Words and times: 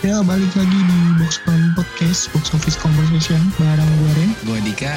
Ya 0.00 0.24
balik 0.24 0.48
lagi 0.56 0.80
di 0.80 1.00
Box 1.20 1.44
Podcast 1.76 2.32
Box 2.32 2.56
Office 2.56 2.80
Conversation 2.80 3.36
bareng 3.60 3.90
gue 4.00 4.12
Ren. 4.16 4.30
Gue 4.48 4.58
Dika. 4.64 4.96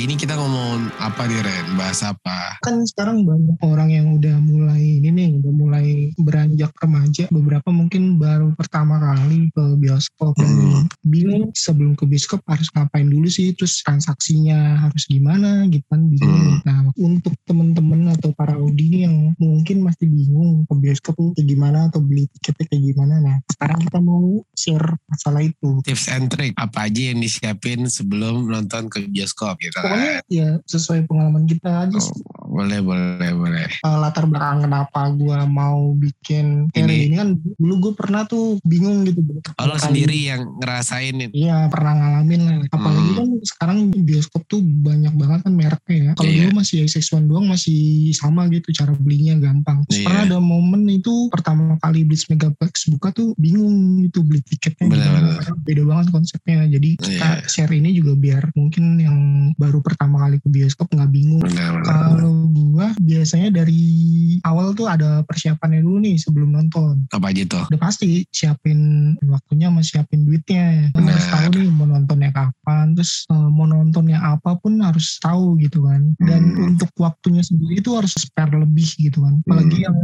Ini 0.00 0.16
kita 0.16 0.32
ngomong 0.32 0.96
apa 0.96 1.28
nih 1.28 1.44
Ren? 1.44 1.76
Bahas 1.76 2.00
apa? 2.00 2.56
Kan 2.64 2.88
sekarang 2.88 3.20
banyak 3.20 3.60
orang 3.60 3.92
yang 3.92 4.16
udah 4.16 4.32
mulai 4.40 4.96
ini 4.96 5.12
nih, 5.12 5.28
udah 5.44 5.52
mulai 5.52 6.08
beranjak 6.16 6.72
remaja. 6.80 7.28
Beberapa 7.28 7.68
mungkin 7.68 8.16
baru 8.16 8.56
pertama 8.56 8.96
kali 8.96 9.52
ke 9.52 9.64
bioskop 9.76 10.32
Hmm. 10.40 10.88
bingung 11.04 11.52
sebelum 11.52 12.00
ke 12.00 12.08
bioskop 12.08 12.40
harus 12.48 12.72
ngapain 12.72 13.12
dulu 13.12 13.28
sih, 13.28 13.52
terus 13.52 13.84
transaksinya 13.84 14.88
harus 14.88 15.04
gimana 15.04 15.68
gitu 15.68 15.84
kan 15.92 16.00
bingung. 16.08 16.48
Hmm. 16.48 16.64
Nah 16.64 16.78
untuk 16.96 17.36
temen-temen 17.44 18.08
atau 18.16 18.32
para 18.32 18.56
Audi 18.56 19.04
yang 19.04 19.36
mungkin 19.36 19.84
masih 19.84 20.08
bingung 20.08 20.64
ke 20.64 20.74
bioskop 20.80 21.12
tuh 21.20 21.36
kayak 21.36 21.44
gimana 21.44 21.92
atau 21.92 22.00
beli 22.00 22.24
tiketnya 22.40 22.72
kayak 22.72 22.82
gimana. 22.88 23.14
Nah 23.20 23.36
sekarang 23.52 23.84
kita 23.84 24.00
mau 24.00 24.40
share 24.56 24.96
masalah 25.12 25.44
itu. 25.44 25.84
Tips 25.84 26.08
and 26.08 26.32
trick 26.32 26.56
apa 26.56 26.88
aja 26.88 27.12
yang 27.12 27.20
disiapin 27.20 27.84
sebelum 27.84 28.48
nonton 28.48 28.88
ke 28.88 29.04
bioskop 29.04 29.60
gitu 29.60 29.89
Pokoknya 29.90 30.14
ya 30.28 30.48
sesuai 30.64 31.00
pengalaman 31.04 31.44
kita 31.44 31.84
aja 31.84 31.98
sih. 31.98 32.14
Oh, 32.38 32.54
boleh, 32.54 32.78
boleh, 32.80 33.30
boleh. 33.32 33.66
uh, 33.82 33.98
latar 33.98 34.24
belakang 34.24 34.64
kenapa 34.64 35.10
gue 35.10 35.38
mau 35.46 35.92
bikin 35.92 36.70
Ini. 36.72 36.94
ini. 37.06 37.16
kan 37.16 37.28
dulu 37.56 37.74
gue 37.80 37.92
pernah 37.94 38.22
tuh 38.24 38.58
bingung 38.62 39.02
gitu 39.02 39.20
Oh, 39.54 39.64
lo 39.64 39.76
sendiri 39.76 40.14
yang 40.26 40.58
ngerasain 40.58 41.14
itu. 41.20 41.32
Iya 41.36 41.66
pernah 41.66 41.92
ngalamin 41.94 42.40
lah 42.40 42.54
apalagi 42.70 42.98
Hmm. 43.10 43.16
kan 43.16 43.28
sekarang 43.42 43.78
bioskop 43.96 44.42
tuh 44.46 44.60
banyak 44.60 45.10
banget 45.12 45.40
kan 45.42 45.52
mereknya 45.52 45.98
ya 46.00 46.12
kalau 46.14 46.30
Iya. 46.30 46.38
dulu 46.40 46.50
masih 46.56 46.76
XX1 46.82 47.24
doang 47.26 47.46
masih 47.46 47.80
sama 48.12 48.46
gitu 48.48 48.70
cara 48.70 48.92
belinya 48.92 49.34
gampang 49.36 49.82
Terus 49.86 49.98
Iya. 49.98 50.06
pernah 50.06 50.22
ada 50.26 50.38
momen 50.38 50.82
itu 50.86 51.14
pertama 51.28 51.74
kali 51.78 52.04
Blitz 52.04 52.28
Megaplex 52.28 52.86
buka 52.88 53.10
tuh 53.10 53.32
bingung 53.36 53.72
gitu 54.00 54.22
beli 54.22 54.40
tiketnya 54.42 54.86
beda 55.60 55.82
banget 55.82 56.06
konsepnya 56.10 56.66
jadi 56.66 56.88
kita 56.96 57.28
Iya. 57.40 57.46
share 57.46 57.72
ini 57.72 57.90
juga 57.92 58.12
biar 58.14 58.52
mungkin 58.52 58.84
yang 58.96 59.18
baru 59.56 59.79
pertama 59.80 60.24
kali 60.26 60.36
ke 60.40 60.48
bioskop 60.48 60.88
nggak 60.90 61.10
bingung 61.10 61.42
kalau 61.84 62.48
gua 62.50 62.92
biasanya 63.00 63.50
dari 63.52 63.82
awal 64.44 64.72
tuh 64.72 64.88
ada 64.88 65.20
persiapannya 65.26 65.82
dulu 65.84 65.98
nih 66.00 66.16
sebelum 66.16 66.54
nonton. 66.54 67.04
Apa 67.12 67.32
aja 67.32 67.44
tuh? 67.44 67.64
Udah 67.68 67.80
pasti 67.80 68.24
siapin 68.30 69.12
waktunya 69.26 69.68
sama 69.68 69.82
siapin 69.84 70.24
duitnya. 70.24 70.88
Benar. 70.94 71.12
Harus 71.16 71.26
tahu 71.28 71.48
nih 71.60 71.70
mau 71.72 71.86
nontonnya 71.86 72.30
kapan, 72.32 72.96
terus 72.96 73.26
eh, 73.28 73.48
mau 73.50 73.66
nontonnya 73.68 74.18
apa 74.20 74.56
pun 74.56 74.80
harus 74.80 75.18
tahu 75.20 75.58
gitu 75.60 75.84
kan. 75.84 76.14
Dan 76.20 76.42
Hmm. 76.50 76.72
untuk 76.74 76.90
waktunya 76.98 77.44
sendiri 77.44 77.78
tuh 77.84 78.00
harus 78.00 78.16
spare 78.16 78.56
lebih 78.56 78.88
gitu 78.96 79.22
kan. 79.22 79.38
Apalagi 79.44 79.76
Hmm. 79.76 79.84
yang 79.86 79.98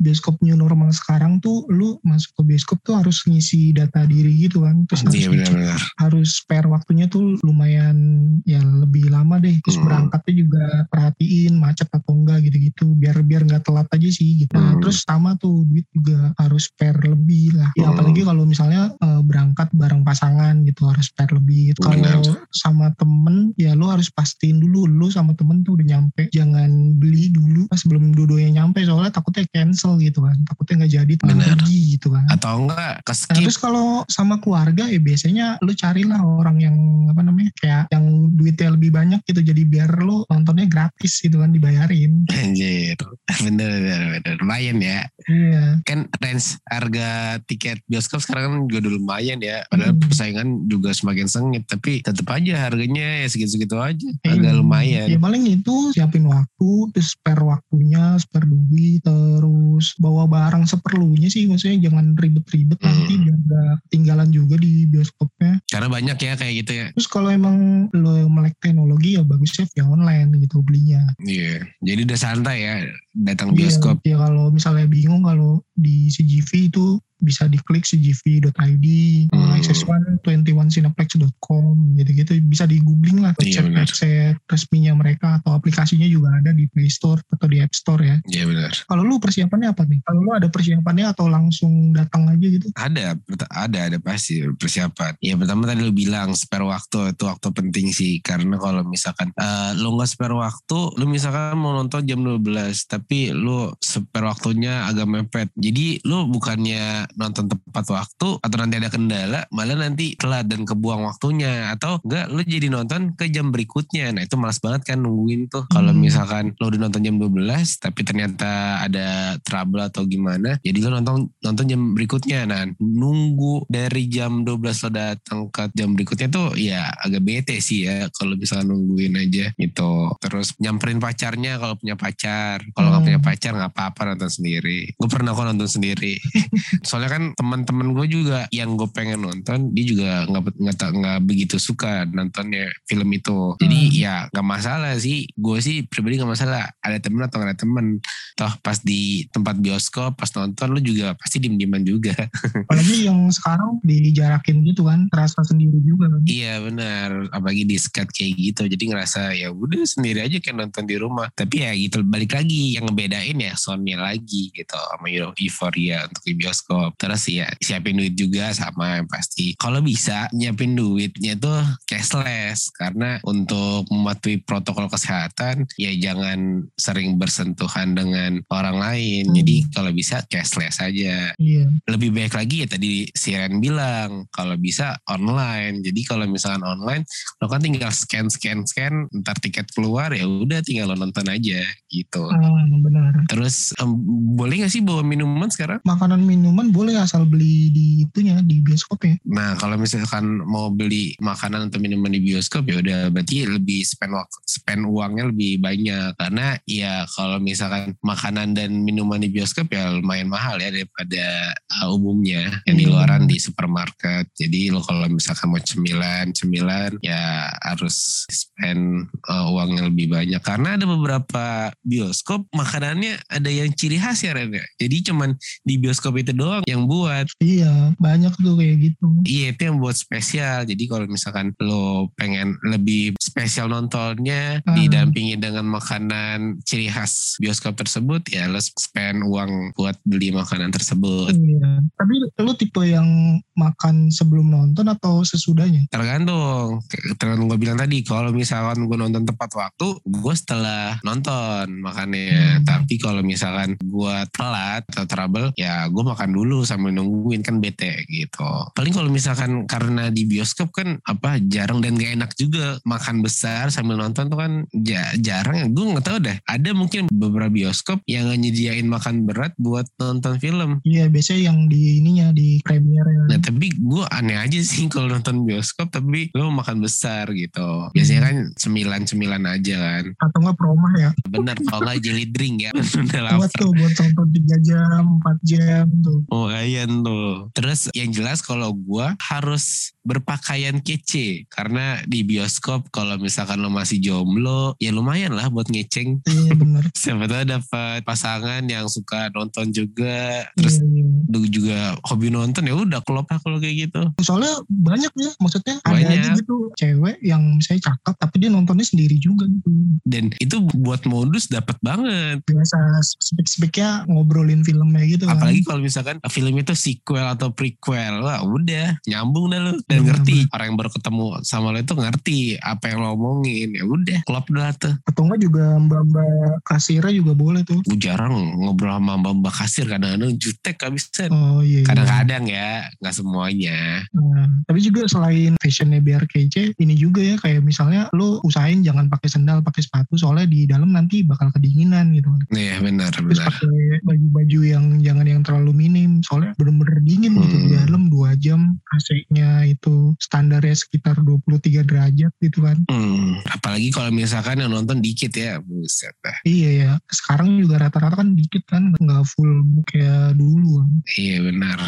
bioskop 0.00 0.40
new 0.40 0.56
normal 0.56 0.90
sekarang 0.90 1.38
tuh 1.38 1.64
lu 1.68 2.00
masuk 2.02 2.32
ke 2.40 2.54
bioskop 2.54 2.80
tuh 2.82 2.98
harus 2.98 3.20
ngisi 3.28 3.70
data 3.70 4.04
diri 4.08 4.48
gitu 4.48 4.64
kan. 4.64 4.88
Terus 4.88 5.02
harus 5.04 5.14
Iya 5.14 5.28
benar-benar. 5.30 5.80
harus 6.00 6.28
spare 6.40 6.66
waktunya 6.66 7.06
tuh 7.06 7.36
lumayan 7.44 7.96
ya 8.42 8.60
lebih 8.60 9.12
lama 9.14 9.38
deh 9.38 9.54
terus 9.62 9.78
Hmm. 9.78 9.86
berangkatnya 9.86 10.34
juga 10.34 10.64
perhatiin 10.90 11.54
macet 11.54 11.88
atau 11.90 12.12
enggak 12.14 12.38
gitu-gitu 12.46 12.86
biar 12.94 13.22
biar 13.22 13.42
nggak 13.46 13.62
telat 13.62 13.88
aja 13.90 14.08
sih 14.10 14.44
gitu. 14.44 14.54
Nah, 14.56 14.74
Hmm. 14.74 14.80
terus 14.82 15.06
sama 15.06 15.38
tuh 15.38 15.62
duit 15.66 15.86
juga 15.94 16.34
harus 16.38 16.70
spare 16.70 16.98
lebih 17.04 17.54
lah. 17.54 17.70
Ya 17.76 17.86
Hmm. 17.86 17.92
apalagi 17.94 18.20
kalau 18.22 18.42
misalnya 18.44 18.82
eh, 18.98 19.20
berangkat 19.22 19.68
bareng 19.74 20.02
pasangan 20.02 20.64
gitu 20.64 20.88
harus 20.88 21.10
spare 21.10 21.34
lebih. 21.36 21.76
Kalau 21.76 22.22
sama 22.54 22.90
temen 22.96 23.52
ya 23.58 23.74
lu 23.74 23.90
harus 23.90 24.08
pastiin 24.10 24.58
dulu 24.58 24.86
lu 24.86 25.08
sama 25.10 25.34
temen 25.34 25.60
tuh 25.66 25.76
udah 25.76 25.86
nyampe. 25.86 26.28
Jangan 26.32 26.96
beli 26.96 27.28
dulu 27.30 27.66
pas 27.68 27.80
belum 27.84 28.14
dua-duanya 28.14 28.62
nyampe 28.64 28.80
soalnya 28.86 29.12
takutnya 29.12 29.44
cancel 29.50 29.98
gitu 30.00 30.24
kan. 30.24 30.36
Takutnya 30.46 30.84
nggak 30.84 30.92
jadi 30.92 31.12
rugi 31.20 31.80
gitu 31.98 32.08
kan. 32.14 32.24
Atau 32.30 32.66
enggak 32.66 33.02
ke 33.02 33.12
Nah, 33.14 33.40
terus 33.40 33.56
kalau 33.56 34.02
sama 34.10 34.36
keluarga 34.40 34.84
ya 34.86 35.00
biasanya 35.00 35.46
lu 35.64 35.72
carilah 35.72 36.20
orang 36.20 36.56
yang 36.60 36.76
apa 37.10 37.20
namanya 37.22 37.50
kayak 37.60 37.84
yang 37.90 38.04
duitnya 38.34 38.68
lebih 38.74 38.90
banyak 38.90 39.03
gitu 39.24 39.40
jadi 39.40 39.62
biar 39.64 39.90
lu 40.00 40.24
nontonnya 40.28 40.64
gratis 40.66 41.20
gitu 41.20 41.40
kan 41.40 41.50
dibayarin. 41.50 42.24
Anjir. 42.30 42.96
Bener, 43.44 43.66
bener, 43.76 44.00
bener. 44.20 44.34
Lumayan 44.40 44.78
ya. 44.78 45.00
Iya. 45.26 45.82
Kan 45.84 46.06
range 46.22 46.56
harga 46.64 47.08
tiket 47.44 47.82
bioskop 47.84 48.22
sekarang 48.22 48.42
kan 48.46 48.60
juga 48.70 48.86
udah 48.86 48.92
lumayan 48.94 49.38
ya. 49.42 49.66
Padahal 49.68 49.92
Hmm. 49.92 50.00
persaingan 50.00 50.48
juga 50.64 50.94
semakin 50.94 51.26
sengit. 51.26 51.66
Tapi 51.66 52.00
tetap 52.00 52.24
aja 52.30 52.70
harganya 52.70 53.20
ya 53.20 53.26
segitu-segitu 53.26 53.74
aja. 53.74 54.08
Agak 54.22 54.54
Iya. 54.54 54.56
lumayan. 54.56 55.06
Ya 55.10 55.18
paling 55.18 55.44
itu 55.44 55.74
siapin 55.92 56.24
waktu, 56.24 56.70
terus 56.94 57.12
spare 57.12 57.42
waktunya, 57.42 58.14
spare 58.16 58.46
duit, 58.46 59.02
terus 59.02 59.92
bawa 59.98 60.24
barang 60.24 60.64
seperlunya 60.64 61.26
sih 61.26 61.44
maksudnya 61.44 61.90
jangan 61.90 62.14
ribet-ribet 62.14 62.78
Hmm. 62.78 62.86
nanti 62.86 63.12
biar 63.18 63.38
gak 63.44 63.74
ketinggalan 63.88 64.28
juga 64.30 64.54
di 64.56 64.86
bioskopnya. 64.86 65.52
Karena 65.66 65.88
banyak 65.90 66.16
ya 66.16 66.32
kayak 66.34 66.54
gitu 66.64 66.72
ya. 66.72 66.86
Terus 66.94 67.08
kalau 67.10 67.28
emang 67.28 67.56
lo 67.90 68.30
melek 68.30 68.54
teknologi 68.58 68.93
ya 69.02 69.22
bagusnya 69.26 69.64
via 69.74 69.84
online 69.86 70.30
gitu 70.42 70.62
belinya. 70.62 71.02
Iya. 71.22 71.66
Jadi 71.82 72.00
udah 72.06 72.18
santai 72.18 72.58
ya 72.62 72.74
datang 73.14 73.54
bioskop. 73.54 74.02
Iya, 74.02 74.18
ya 74.18 74.26
kalau 74.26 74.50
misalnya 74.50 74.86
bingung 74.86 75.22
kalau 75.22 75.62
di 75.72 76.10
CGV 76.10 76.68
itu 76.68 76.98
bisa 77.18 77.48
diklik 77.48 77.88
cgv.id, 77.88 78.86
Hmm. 79.32 79.56
access1 79.56 80.20
21cineplex.com 80.20 81.64
gitu-gitu 81.96 82.36
bisa 82.44 82.68
di 82.68 82.84
googling 82.84 83.24
lah 83.24 83.32
Iya, 83.40 83.40
website 83.40 83.64
benar. 83.64 83.80
website 83.86 84.36
resminya 84.44 84.92
mereka 84.92 85.28
atau 85.40 85.56
aplikasinya 85.56 86.04
juga 86.04 86.28
ada 86.36 86.52
di 86.52 86.68
Play 86.68 86.92
Store 86.92 87.16
atau 87.32 87.46
di 87.48 87.64
App 87.64 87.72
Store 87.72 88.02
ya. 88.02 88.16
Iya 88.28 88.44
benar. 88.44 88.72
Kalau 88.84 89.02
lu 89.02 89.16
persiapannya 89.16 89.72
apa 89.72 89.88
nih? 89.88 90.04
Kalau 90.04 90.20
lu 90.20 90.30
ada 90.36 90.48
persiapannya 90.52 91.06
atau 91.08 91.26
langsung 91.30 91.72
datang 91.96 92.28
aja 92.28 92.44
gitu? 92.46 92.68
Ada, 92.76 93.16
ada, 93.56 93.78
ada 93.88 93.98
pasti 94.02 94.44
persiapan. 94.44 95.16
Ya 95.24 95.34
pertama 95.38 95.64
tadi 95.64 95.80
lu 95.80 95.94
bilang 95.94 96.36
spare 96.36 96.66
waktu 96.66 97.16
itu 97.16 97.24
waktu 97.24 97.48
penting 97.50 97.86
sih. 97.88 98.20
Karena 98.20 98.60
kalau 98.60 98.84
misalkan 98.84 99.32
eh, 99.32 99.70
lu 99.80 99.96
nggak 99.96 100.10
spare 100.12 100.36
waktu, 100.36 100.78
lu 101.00 101.08
misalkan 101.08 101.56
mau 101.56 101.72
nonton 101.72 102.04
jam 102.04 102.20
12, 102.20 102.44
tapi 102.84 103.03
lu 103.32 103.72
spare 103.82 104.26
waktunya 104.26 104.88
agak 104.88 105.06
mepet. 105.06 105.48
Jadi 105.54 106.00
lu 106.04 106.26
bukannya 106.28 107.10
nonton 107.18 107.50
tepat 107.50 107.86
waktu 107.90 108.28
atau 108.40 108.56
nanti 108.56 108.74
ada 108.80 108.90
kendala, 108.90 109.40
malah 109.52 109.76
nanti 109.76 110.16
telat 110.16 110.48
dan 110.48 110.64
kebuang 110.64 111.04
waktunya. 111.04 111.72
Atau 111.74 112.00
enggak, 112.04 112.26
lu 112.32 112.40
jadi 112.44 112.66
nonton 112.70 113.12
ke 113.14 113.28
jam 113.28 113.50
berikutnya. 113.50 114.14
Nah 114.14 114.22
itu 114.24 114.34
malas 114.38 114.58
banget 114.58 114.94
kan 114.94 114.98
nungguin 115.02 115.50
tuh. 115.50 115.66
Kalau 115.68 115.92
Hmm. 115.92 116.00
misalkan 116.00 116.44
lu 116.56 116.70
udah 116.70 116.80
nonton 116.88 117.02
jam 117.04 117.16
12, 117.18 117.78
tapi 117.78 118.00
ternyata 118.02 118.82
ada 118.82 119.36
trouble 119.42 119.82
atau 119.82 120.02
gimana, 120.06 120.56
jadi 120.64 120.78
lu 120.80 120.90
nonton 120.90 121.28
nonton 121.42 121.64
jam 121.68 121.80
berikutnya. 121.94 122.46
Nah 122.48 122.62
nunggu 122.78 123.66
dari 123.68 124.06
jam 124.08 124.46
12 124.46 124.80
lo 124.86 124.90
datang 124.90 125.50
ke 125.50 125.68
jam 125.74 125.92
berikutnya 125.92 126.28
tuh 126.30 126.54
ya 126.54 126.88
agak 127.02 127.22
bete 127.24 127.56
sih 127.58 127.84
ya 127.86 128.08
kalau 128.14 128.38
misalkan 128.38 128.70
nungguin 128.70 129.14
aja 129.18 129.50
gitu. 129.56 129.92
Terus 130.22 130.54
nyamperin 130.58 130.98
pacarnya 131.02 131.58
kalau 131.58 131.74
punya 131.76 131.94
pacar. 131.98 132.62
Kalau 132.72 132.90
Hmm. 133.00 133.06
punya 133.06 133.20
pacar 133.20 133.52
nggak 133.54 133.72
apa-apa 133.72 134.00
nonton 134.14 134.30
sendiri. 134.30 134.90
Gue 134.94 135.08
pernah 135.08 135.32
kok 135.32 135.46
nonton 135.46 135.70
sendiri. 135.70 136.14
Soalnya 136.86 137.10
kan 137.10 137.22
teman-teman 137.34 137.94
gue 137.94 138.06
juga 138.06 138.46
yang 138.50 138.76
gue 138.76 138.88
pengen 138.90 139.22
nonton 139.22 139.72
dia 139.72 139.84
juga 139.84 140.10
nggak 140.28 140.42
nggak 140.60 140.90
nggak 140.94 141.18
begitu 141.24 141.56
suka 141.58 142.04
nontonnya 142.06 142.68
film 142.84 143.08
itu. 143.10 143.56
Jadi 143.58 143.80
Hmm. 143.84 143.92
ya 143.94 144.14
nggak 144.30 144.46
masalah 144.46 144.94
sih. 144.96 145.26
Gue 145.34 145.58
sih 145.58 145.84
pribadi 145.84 146.18
nggak 146.18 146.30
masalah. 146.30 146.70
Ada 146.80 146.98
temen 147.00 147.22
atau 147.22 147.36
nggak 147.40 147.50
ada 147.50 147.58
temen. 147.58 147.86
Toh 148.34 148.52
pas 148.60 148.78
di 148.80 149.26
tempat 149.30 149.58
bioskop 149.58 150.18
pas 150.18 150.30
nonton 150.34 150.70
lu 150.70 150.80
juga 150.80 151.14
pasti 151.14 151.38
diem-dieman 151.38 151.82
juga. 151.82 152.14
Apalagi 152.66 153.06
yang 153.06 153.30
sekarang 153.30 153.78
dijarakin 153.84 154.62
gitu 154.64 154.86
kan, 154.86 155.06
terasa 155.08 155.40
sendiri 155.42 155.78
juga 155.80 156.10
kan. 156.10 156.20
iya 156.26 156.58
benar. 156.58 157.30
Apalagi 157.30 157.64
di 157.64 157.76
skat 157.78 158.10
kayak 158.10 158.32
gitu. 158.36 158.62
Jadi 158.66 158.84
ngerasa 158.90 159.34
ya 159.34 159.48
udah 159.50 159.82
sendiri 159.84 160.24
aja 160.24 160.36
kayak 160.38 160.56
nonton 160.56 160.84
di 160.84 160.96
rumah. 160.98 161.30
Tapi 161.32 161.62
ya 161.62 161.70
gitu 161.74 162.02
balik 162.04 162.34
lagi 162.34 162.76
yang 162.76 162.83
ngebedain 162.84 163.36
ya 163.36 163.52
soundnya 163.56 163.98
lagi 163.98 164.52
gitu 164.52 164.76
sama 164.76 165.06
Euro- 165.08 165.36
Euphoria 165.36 166.04
untuk 166.06 166.22
di 166.22 166.34
bioskop. 166.34 166.94
Terus 166.96 167.22
ya 167.28 167.48
siapin 167.58 167.96
duit 167.96 168.14
juga 168.14 168.52
sama 168.52 169.00
yang 169.00 169.08
pasti. 169.08 169.56
Kalau 169.56 169.80
bisa 169.80 170.28
nyiapin 170.30 170.74
duitnya 170.74 171.34
tuh 171.34 171.60
cashless 171.88 172.68
karena 172.74 173.18
untuk 173.24 173.86
mematuhi 173.88 174.42
protokol 174.42 174.86
kesehatan 174.88 175.64
ya 175.76 175.90
jangan 175.94 176.66
sering 176.76 177.16
bersentuhan 177.16 177.94
dengan 177.94 178.42
orang 178.50 178.76
lain. 178.76 179.30
Hmm. 179.30 179.36
Jadi 179.38 179.56
kalau 179.72 179.90
bisa 179.90 180.20
cashless 180.26 180.78
aja 180.78 181.32
Iya. 181.38 181.64
lebih 181.88 182.10
baik 182.10 182.34
lagi 182.34 182.64
ya 182.64 182.68
tadi 182.68 183.06
Siren 183.10 183.58
bilang 183.58 184.26
kalau 184.30 184.54
bisa 184.56 184.98
online 185.06 185.80
jadi 185.80 186.00
kalau 186.04 186.26
misalkan 186.26 186.62
online 186.62 187.02
lo 187.40 187.46
kan 187.46 187.60
tinggal 187.60 187.90
scan 187.90 188.26
scan 188.28 188.66
scan 188.66 189.06
ntar 189.22 189.38
tiket 189.38 189.70
keluar 189.72 190.10
ya 190.10 190.26
udah 190.26 190.60
tinggal 190.60 190.90
lo 190.90 190.96
nonton 190.98 191.26
aja 191.28 191.62
gitu 191.88 192.24
Ah, 192.28 192.66
benar. 192.80 193.12
terus 193.28 193.70
em, 193.78 193.90
boleh 194.34 194.64
gak 194.64 194.72
sih 194.72 194.80
bawa 194.80 195.02
minuman 195.02 195.46
sekarang 195.50 195.78
Makanan 195.84 196.22
minuman 196.22 196.70
boleh 196.70 196.96
asal 196.96 197.26
beli 197.26 197.68
di 197.70 197.86
itunya 198.02 198.40
di 198.40 198.58
bioskopnya. 198.60 199.20
Nah 199.26 199.54
kalau 199.54 199.76
misalkan 199.76 200.40
mau 200.42 200.70
beli 200.70 201.12
makanan 201.20 201.68
atau 201.68 201.78
minuman 201.78 202.08
di 202.08 202.20
bioskop 202.22 202.64
ya 202.64 202.80
udah 202.80 203.00
berarti 203.10 203.44
lebih 203.44 203.84
spend 203.84 204.14
wak- 204.14 204.42
spend 204.46 204.86
uangnya 204.86 205.28
lebih 205.28 205.60
banyak 205.60 206.16
karena 206.16 206.56
ya 206.64 207.04
kalau 207.10 207.36
misalkan 207.38 207.92
makanan 208.00 208.56
dan 208.56 208.70
minuman 208.80 209.20
di 209.20 209.28
bioskop 209.28 209.68
ya 209.68 209.92
lumayan 209.92 210.30
mahal 210.30 210.56
ya 210.56 210.72
daripada 210.72 211.52
uh, 211.82 211.92
umumnya 211.92 212.62
yang 212.64 212.76
di 212.76 212.84
Iya. 212.84 212.92
luaran 212.92 213.24
di 213.24 213.40
supermarket. 213.40 214.28
Jadi 214.36 214.68
lo 214.68 214.84
kalau 214.84 215.08
misalkan 215.08 215.48
mau 215.48 215.60
cemilan 215.60 216.30
cemilan 216.32 216.96
ya 217.00 217.48
harus 217.64 218.24
spend 218.28 219.08
uh, 219.26 219.48
uangnya 219.50 219.88
lebih 219.88 220.12
banyak 220.12 220.40
karena 220.40 220.76
ada 220.76 220.84
beberapa 220.84 221.44
bioskop 221.80 222.44
makanannya 222.64 223.20
ada 223.28 223.50
yang 223.52 223.68
ciri 223.76 224.00
khas 224.00 224.24
ya 224.24 224.32
Ren 224.32 224.50
ya. 224.50 224.64
Jadi 224.80 225.12
cuman 225.12 225.36
di 225.62 225.76
bioskop 225.76 226.16
itu 226.16 226.32
doang 226.32 226.64
yang 226.64 226.88
buat 226.88 227.28
Iya, 227.44 227.92
banyak 228.00 228.32
tuh 228.40 228.56
kayak 228.56 228.76
gitu. 228.80 229.06
Iya 229.28 229.46
itu 229.52 229.62
yang 229.68 229.76
buat 229.78 229.94
spesial. 229.94 230.64
Jadi 230.64 230.82
kalau 230.88 231.04
misalkan 231.04 231.52
lo 231.60 232.08
pengen 232.16 232.56
lebih 232.64 233.12
spesial 233.34 233.66
nontonnya 233.66 234.62
Hmm. 234.62 234.78
didampingi 234.78 235.34
dengan 235.34 235.66
makanan 235.66 236.62
ciri 236.62 236.86
khas 236.86 237.34
bioskop 237.42 237.74
tersebut 237.74 238.22
ya 238.30 238.46
lo 238.46 238.62
spend 238.62 239.26
uang 239.26 239.74
buat 239.74 239.98
beli 240.06 240.30
makanan 240.30 240.70
tersebut. 240.70 241.34
Iya. 241.34 241.82
Tapi 241.98 242.14
lu 242.38 242.52
tipe 242.54 242.82
yang 242.86 243.42
makan 243.58 244.14
sebelum 244.14 244.54
nonton 244.54 244.86
atau 244.86 245.26
sesudahnya? 245.26 245.90
Tergantung. 245.90 246.78
Tergantung 247.18 247.50
gue 247.50 247.58
bilang 247.58 247.74
tadi 247.74 248.06
kalau 248.06 248.30
misalkan 248.30 248.86
gue 248.86 248.94
nonton 248.94 249.26
tepat 249.26 249.50
waktu 249.58 249.98
gue 250.06 250.34
setelah 250.38 251.02
nonton 251.02 251.82
makannya. 251.82 252.62
Hmm. 252.62 252.64
Tapi 252.68 252.94
kalau 253.02 253.26
misalkan 253.26 253.74
gue 253.82 254.16
telat 254.30 254.86
atau 254.94 255.04
trouble 255.10 255.50
ya 255.58 255.90
gue 255.90 256.04
makan 256.06 256.30
dulu 256.30 256.62
sambil 256.62 256.94
nungguin 256.94 257.42
kan 257.42 257.58
bete 257.58 258.06
gitu. 258.06 258.46
Paling 258.78 258.94
kalau 258.94 259.10
misalkan 259.10 259.66
karena 259.66 260.12
di 260.14 260.22
bioskop 260.28 260.70
kan 260.70 261.02
apa 261.02 261.42
jarang 261.50 261.82
dan 261.82 261.98
gak 261.98 262.14
enak 262.14 262.30
juga 262.38 262.78
makan 262.84 263.23
besar 263.24 263.72
sambil 263.72 263.96
nonton 263.96 264.28
tuh 264.28 264.36
kan 264.36 264.52
ja- 264.76 265.16
jarang 265.16 265.56
ya. 265.64 265.66
Gue 265.72 265.84
nggak 265.96 266.04
tahu 266.04 266.18
deh. 266.20 266.36
Ada 266.44 266.70
mungkin 266.76 267.08
beberapa 267.08 267.48
bioskop 267.48 268.04
yang 268.04 268.28
nyediain 268.36 268.84
makan 268.84 269.24
berat 269.24 269.56
buat 269.56 269.88
nonton 269.96 270.36
film. 270.36 270.84
Iya, 270.84 271.08
biasanya 271.08 271.48
yang 271.48 271.58
di 271.72 272.04
ininya 272.04 272.28
di 272.34 272.60
premier 272.60 273.06
Nah 273.24 273.38
tapi 273.40 273.72
gue 273.72 274.04
aneh 274.10 274.36
aja 274.36 274.60
sih 274.60 274.84
kalau 274.92 275.08
nonton 275.08 275.48
bioskop 275.48 275.88
tapi 275.88 276.28
lo 276.36 276.52
makan 276.52 276.84
besar 276.84 277.32
gitu. 277.32 277.88
Biasanya 277.96 278.22
kan 278.28 278.36
cemilan-cemilan 278.58 279.44
aja 279.48 279.76
kan. 279.80 280.04
atau 280.20 280.38
enggak 280.44 280.56
promah 280.58 280.94
ya. 280.98 281.10
Bener 281.30 281.56
kalau 281.68 281.86
nggak 281.88 282.00
jelly 282.02 282.26
drink 282.28 282.68
ya. 282.68 282.72
Buat 283.40 283.50
tuh 283.56 283.70
buat 283.74 283.92
nonton 283.94 284.28
3 284.30 284.68
jam, 284.68 285.02
4 285.22 285.38
jam 285.42 285.86
tuh. 286.02 286.20
Oh 286.28 286.46
ayan 286.50 287.02
tuh. 287.02 287.48
Terus 287.54 287.88
yang 287.94 288.10
jelas 288.10 288.42
kalau 288.42 288.74
gue 288.74 289.06
harus 289.20 289.94
berpakaian 290.04 290.78
kece. 290.80 291.48
Karena 291.48 292.02
di 292.04 292.26
bioskop 292.26 292.90
kalau 292.90 293.13
misalkan 293.18 293.60
lo 293.60 293.70
masih 293.72 293.98
jomblo 293.98 294.76
ya 294.78 294.94
lumayan 294.94 295.34
lah 295.34 295.50
buat 295.50 295.68
ngeceng. 295.68 296.22
Iya 296.24 296.52
bener. 296.54 296.84
Siapa 297.00 297.26
tahu 297.26 297.44
dapat 297.48 298.00
pasangan 298.06 298.62
yang 298.66 298.86
suka 298.86 299.30
nonton 299.34 299.70
juga. 299.74 300.46
Terus 300.54 300.80
Iya, 300.84 301.06
iya. 301.34 301.48
juga 301.50 301.78
hobi 302.06 302.28
nonton 302.30 302.66
ya 302.66 302.74
udah 302.74 303.00
klop 303.02 303.26
lah 303.30 303.38
kalau 303.40 303.58
kayak 303.58 303.88
gitu. 303.90 304.02
Soalnya 304.22 304.60
banyak 304.68 305.12
ya, 305.14 305.30
maksudnya 305.38 305.76
ada 305.82 305.94
Banyak. 305.94 306.20
aja 306.20 306.30
gitu 306.38 306.56
cewek 306.74 307.16
yang 307.22 307.42
misalnya 307.58 307.92
cakep 307.92 308.14
tapi 308.18 308.34
dia 308.42 308.50
nontonnya 308.50 308.86
sendiri 308.86 309.16
juga 309.18 309.46
gitu. 309.46 309.70
Dan 310.04 310.30
itu 310.38 310.62
buat 310.78 311.02
modus 311.06 311.48
dapat 311.50 311.78
banget. 311.80 312.42
Biasa 312.46 312.76
spek-speknya 313.02 314.08
ngobrolin 314.10 314.62
filmnya 314.66 315.02
gitu 315.06 315.24
kan. 315.26 315.38
Apalagi 315.38 315.60
kalau 315.66 315.80
misalkan 315.82 316.18
film 316.30 316.54
itu 316.58 316.72
sequel 316.74 317.26
atau 317.26 317.50
prequel, 317.54 318.22
wah 318.22 318.42
udah 318.42 318.98
nyambung 319.06 319.50
dah 319.50 319.60
lu 319.60 319.72
dan 319.86 320.04
ngerti 320.04 320.46
orang 320.52 320.66
yang 320.72 320.78
baru 320.78 320.90
ketemu 320.92 321.26
sama 321.42 321.74
lo 321.74 321.78
itu 321.80 321.94
ngerti 321.94 322.38
apa 322.60 322.84
yang 322.90 322.93
lo 322.96 323.14
omongin 323.14 323.74
ya 323.74 323.84
udah 323.84 324.20
klop 324.24 324.46
dah 324.50 324.72
tuh. 324.74 324.94
Atau 325.04 325.26
enggak 325.26 325.40
juga 325.42 325.64
mbak-mbak 325.78 326.62
kasirnya 326.64 327.12
juga 327.12 327.32
boleh 327.34 327.62
tuh. 327.62 327.80
Gue 327.84 327.98
jarang 327.98 328.32
ngobrol 328.58 328.94
sama 328.94 329.18
mbak 329.18 329.34
mbak 329.40 329.54
kasir 329.54 329.86
kadang-kadang 329.86 330.32
jutek 330.36 330.76
habisan. 330.80 331.30
Oh 331.30 331.60
iya. 331.60 331.82
iya. 331.82 331.86
Kadang-kadang 331.86 332.44
ya 332.46 332.68
nggak 333.00 333.14
semuanya. 333.14 333.78
Nah, 334.14 334.46
tapi 334.64 334.78
juga 334.80 335.06
selain 335.06 335.54
fashionnya 335.58 336.00
biar 336.00 336.24
kece, 336.26 336.72
ini 336.78 336.94
juga 336.94 337.20
ya 337.20 337.36
kayak 337.36 337.60
misalnya 337.60 338.08
lu 338.12 338.38
usahain 338.42 338.80
jangan 338.80 339.08
pakai 339.08 339.28
sendal, 339.28 339.60
pakai 339.60 339.82
sepatu 339.82 340.14
soalnya 340.14 340.46
di 340.46 340.64
dalam 340.64 340.92
nanti 340.92 341.22
bakal 341.24 341.50
kedinginan 341.50 342.14
gitu. 342.14 342.30
Iya 342.50 342.80
benar 342.80 343.10
Terus 343.12 343.38
benar. 343.38 343.50
pakai 343.50 344.00
baju-baju 344.04 344.58
yang 344.62 344.84
jangan 345.00 345.26
yang 345.26 345.42
terlalu 345.42 345.72
minim 345.74 346.22
soalnya 346.22 346.54
bener-bener 346.56 346.98
dingin 347.02 347.32
gitu 347.40 347.56
di 347.56 347.68
Hmm. 347.74 347.86
dalam 347.88 348.02
2 348.24 348.40
jam 348.40 348.60
AC-nya 348.90 349.68
itu 349.68 350.16
standarnya 350.16 350.72
sekitar 350.72 351.20
23 351.20 351.84
derajat 351.84 352.32
gitu 352.40 352.64
kan. 352.64 352.80
Hmm, 352.88 353.36
apalagi 353.44 353.92
kalau 353.92 354.08
misalkan 354.08 354.64
yang 354.64 354.72
nonton 354.72 355.04
dikit 355.04 355.30
ya, 355.30 355.60
buset 355.60 356.16
dah. 356.20 356.32
Iya 356.42 356.70
ya, 356.72 356.90
sekarang 357.12 357.60
juga 357.60 357.84
rata-rata 357.84 358.24
kan 358.24 358.32
dikit 358.32 358.64
kan, 358.64 358.96
nggak 358.96 359.24
full 359.28 359.52
kayak 359.84 360.34
dulu. 360.34 360.80
kan. 360.80 360.88
Iya 361.14 361.36
benar. 361.44 361.78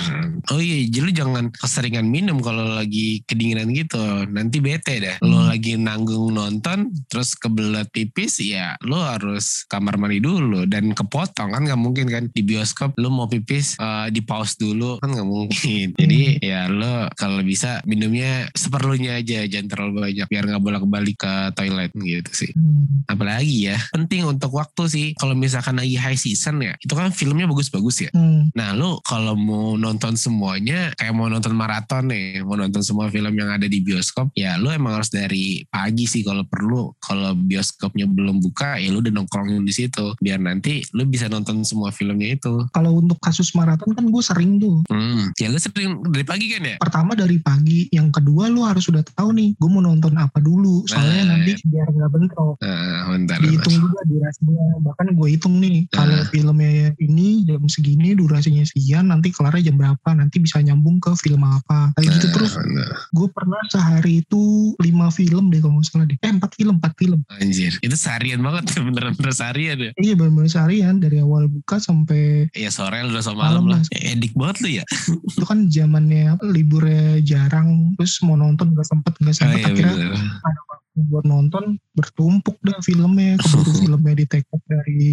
Oh 0.52 0.60
iya, 0.60 0.84
jadi 0.86 1.02
lu 1.02 1.12
jangan 1.14 1.44
keseringan 1.48 2.04
minum 2.04 2.38
kalau 2.38 2.76
lagi 2.76 3.24
kedinginan 3.24 3.72
gitu. 3.72 3.98
Nanti 4.28 4.60
bete 4.60 5.00
dah. 5.00 5.16
Lo 5.24 5.36
Hmm. 5.36 5.48
lagi 5.48 5.78
nanggung 5.78 6.34
nonton, 6.34 6.90
terus 7.06 7.32
kebelet 7.32 7.86
pipis, 7.88 8.42
ya 8.42 8.74
lo 8.82 8.98
harus 9.00 9.64
kamar 9.66 9.94
mandi 9.96 10.18
dulu 10.18 10.66
dan 10.66 10.90
kepotong 10.90 11.54
kan 11.54 11.62
nggak 11.62 11.78
mungkin 11.78 12.06
kan 12.10 12.24
di 12.28 12.42
bioskop 12.42 12.92
lo 12.98 13.08
mau 13.08 13.30
pipis 13.30 13.78
eh, 13.78 14.08
di 14.10 14.20
pause 14.20 14.58
dulu 14.58 14.98
kan 14.98 15.14
nggak 15.14 15.28
mungkin. 15.28 15.86
Jadi 15.94 16.18
ya 16.42 16.66
lo 16.66 17.08
kalau 17.14 17.40
bisa 17.42 17.80
minumnya 17.86 18.50
seperlunya 18.52 19.18
aja, 19.18 19.46
jangan 19.46 19.68
terlalu 19.70 19.92
banyak 20.10 20.26
biar 20.28 20.44
nggak 20.46 20.62
bolak-balik 20.62 21.16
ke 21.18 21.34
toilet 21.54 21.92
gitu 21.94 22.32
sih. 22.32 22.50
Hmm. 22.52 23.06
Apalagi 23.06 23.72
ya 23.72 23.78
penting 23.94 24.26
untuk 24.26 24.52
waktu 24.54 24.82
sih. 24.90 25.06
Kalau 25.16 25.32
misalkan 25.38 25.78
lagi 25.78 25.96
high 25.96 26.18
season 26.18 26.62
ya, 26.62 26.74
itu 26.78 26.92
kan 26.92 27.10
filmnya 27.14 27.46
bagus-bagus 27.48 28.08
ya. 28.08 28.10
Hmm. 28.12 28.50
Nah 28.52 28.74
lu 28.74 28.98
kalau 29.06 29.38
mau 29.38 29.78
nonton 29.78 30.18
semuanya 30.18 30.92
kayak 30.98 31.14
mau 31.14 31.30
nonton 31.30 31.54
maraton 31.54 32.10
nih, 32.10 32.42
mau 32.42 32.58
nonton 32.58 32.82
semua 32.82 33.08
film 33.08 33.32
yang 33.36 33.50
ada 33.52 33.66
di 33.66 33.80
bioskop, 33.80 34.32
ya 34.34 34.58
lu 34.58 34.72
emang 34.72 35.00
harus 35.00 35.10
dari 35.12 35.62
pagi 35.68 36.04
sih 36.08 36.26
kalau 36.26 36.42
perlu. 36.46 36.92
Kalau 37.02 37.34
bioskopnya 37.36 38.08
belum 38.08 38.42
buka, 38.42 38.80
ya 38.80 38.90
lu 38.90 39.00
udah 39.00 39.12
nongkrongin 39.14 39.62
di 39.62 39.74
situ, 39.74 40.16
biar 40.18 40.40
nanti 40.42 40.82
lu 40.96 41.06
bisa 41.06 41.30
nonton 41.30 41.62
semua 41.62 41.92
filmnya 41.94 42.34
itu. 42.34 42.66
Kalau 42.72 42.98
untuk 42.98 43.18
kasus 43.22 43.52
maraton 43.54 43.92
kan 43.92 44.04
gue 44.08 44.22
sering 44.22 44.58
tuh. 44.58 44.82
Hmm, 44.90 45.30
ya 45.36 45.52
lu 45.52 45.58
sering 45.60 46.00
dari 46.16 46.24
pagi 46.26 46.46
kan 46.48 46.62
ya? 46.64 46.76
Pertama 46.78 47.12
dari 47.12 47.36
pagi, 47.38 47.80
yang 47.90 48.08
kedua 48.08 48.48
lu 48.48 48.62
harus 48.62 48.82
sudah 48.82 49.04
tahu 49.06 49.30
nih, 49.30 49.52
gue 49.54 49.68
mau 49.68 49.80
nonton 49.80 50.16
apa 50.16 50.40
dulu. 50.40 50.82
Soalnya 50.86 51.22
Nah. 51.22 51.36
nanti 51.36 51.52
biar 51.62 51.86
nggak 51.86 52.10
bentrok. 52.10 52.56
Nah, 52.58 52.72
bentar. 53.06 53.36
dihitung 53.38 53.76
juga 53.76 54.00
durasinya 54.02 54.64
bahkan 54.80 55.06
gue 55.10 55.28
hitung 55.28 55.54
nih 55.58 55.84
kalau 55.90 56.16
Ah. 56.16 56.26
filmnya 56.26 56.72
ini 56.96 57.44
jam 57.44 57.60
segini 57.66 58.12
durasinya 58.12 58.64
sekian 58.64 59.06
nanti 59.06 59.28
kelarnya 59.28 59.66
jam 59.66 59.76
berapa 59.76 60.08
nanti 60.10 60.38
bisa 60.38 60.56
nyambung 60.58 60.96
ke 60.98 61.12
film 61.16 61.42
apa 61.42 61.92
kayak 61.92 62.08
gitu 62.12 62.26
Nah, 62.26 62.32
terus 62.32 62.52
nah, 62.56 62.90
gue 63.10 63.28
pernah 63.28 63.60
sehari 63.68 64.12
itu 64.18 64.42
lima 64.78 65.10
film 65.10 65.48
deh 65.48 65.60
kalau 65.60 65.76
nggak 65.76 65.86
salah 65.86 66.06
deh 66.06 66.16
eh 66.16 66.30
empat 66.30 66.52
film 66.54 66.74
empat 66.76 66.92
film 66.94 67.20
anjir, 67.30 67.72
itu 67.76 67.92
seharian 67.94 68.40
banget 68.40 68.64
bener-bener 68.86 69.32
seharian 69.32 69.76
ya. 69.78 69.90
iya 69.96 70.14
benar-benar 70.14 70.48
seharian 70.48 70.94
dari 70.96 71.18
awal 71.18 71.44
buka 71.46 71.76
sampai 71.76 72.48
Ya 72.52 72.70
sore 72.70 73.02
lu 73.02 73.12
udah 73.12 73.20
sama 73.20 73.36
malam 73.44 73.66
Malam 73.66 73.66
lah. 73.68 73.80
lah. 73.82 73.90
Ya, 73.92 74.14
edik 74.14 74.32
banget 74.32 74.56
lu 74.60 74.68
ya. 74.72 74.84
itu 75.28 75.44
kan 75.44 75.58
zamannya 75.66 76.05
apa, 76.08 76.44
liburnya 76.44 77.18
jarang 77.20 77.68
terus 77.94 78.18
mau 78.20 78.34
nonton 78.34 78.70
nggak 78.70 78.84
sempet 78.84 79.12
Oh, 79.16 79.32
sempet 79.32 79.58
iya 79.58 79.66
akhirnya 79.66 79.94
bener. 79.96 80.12
ada 80.40 80.60
waktu 80.66 80.84
buat 80.98 81.24
nonton 81.24 81.64
bertumpuk 81.92 82.56
dah 82.58 82.80
filmnya 82.80 83.36
keburu 83.36 83.68
filmnya 83.82 84.14
di 84.14 84.24
take 84.24 84.48
off 84.48 84.64
dari 84.64 85.04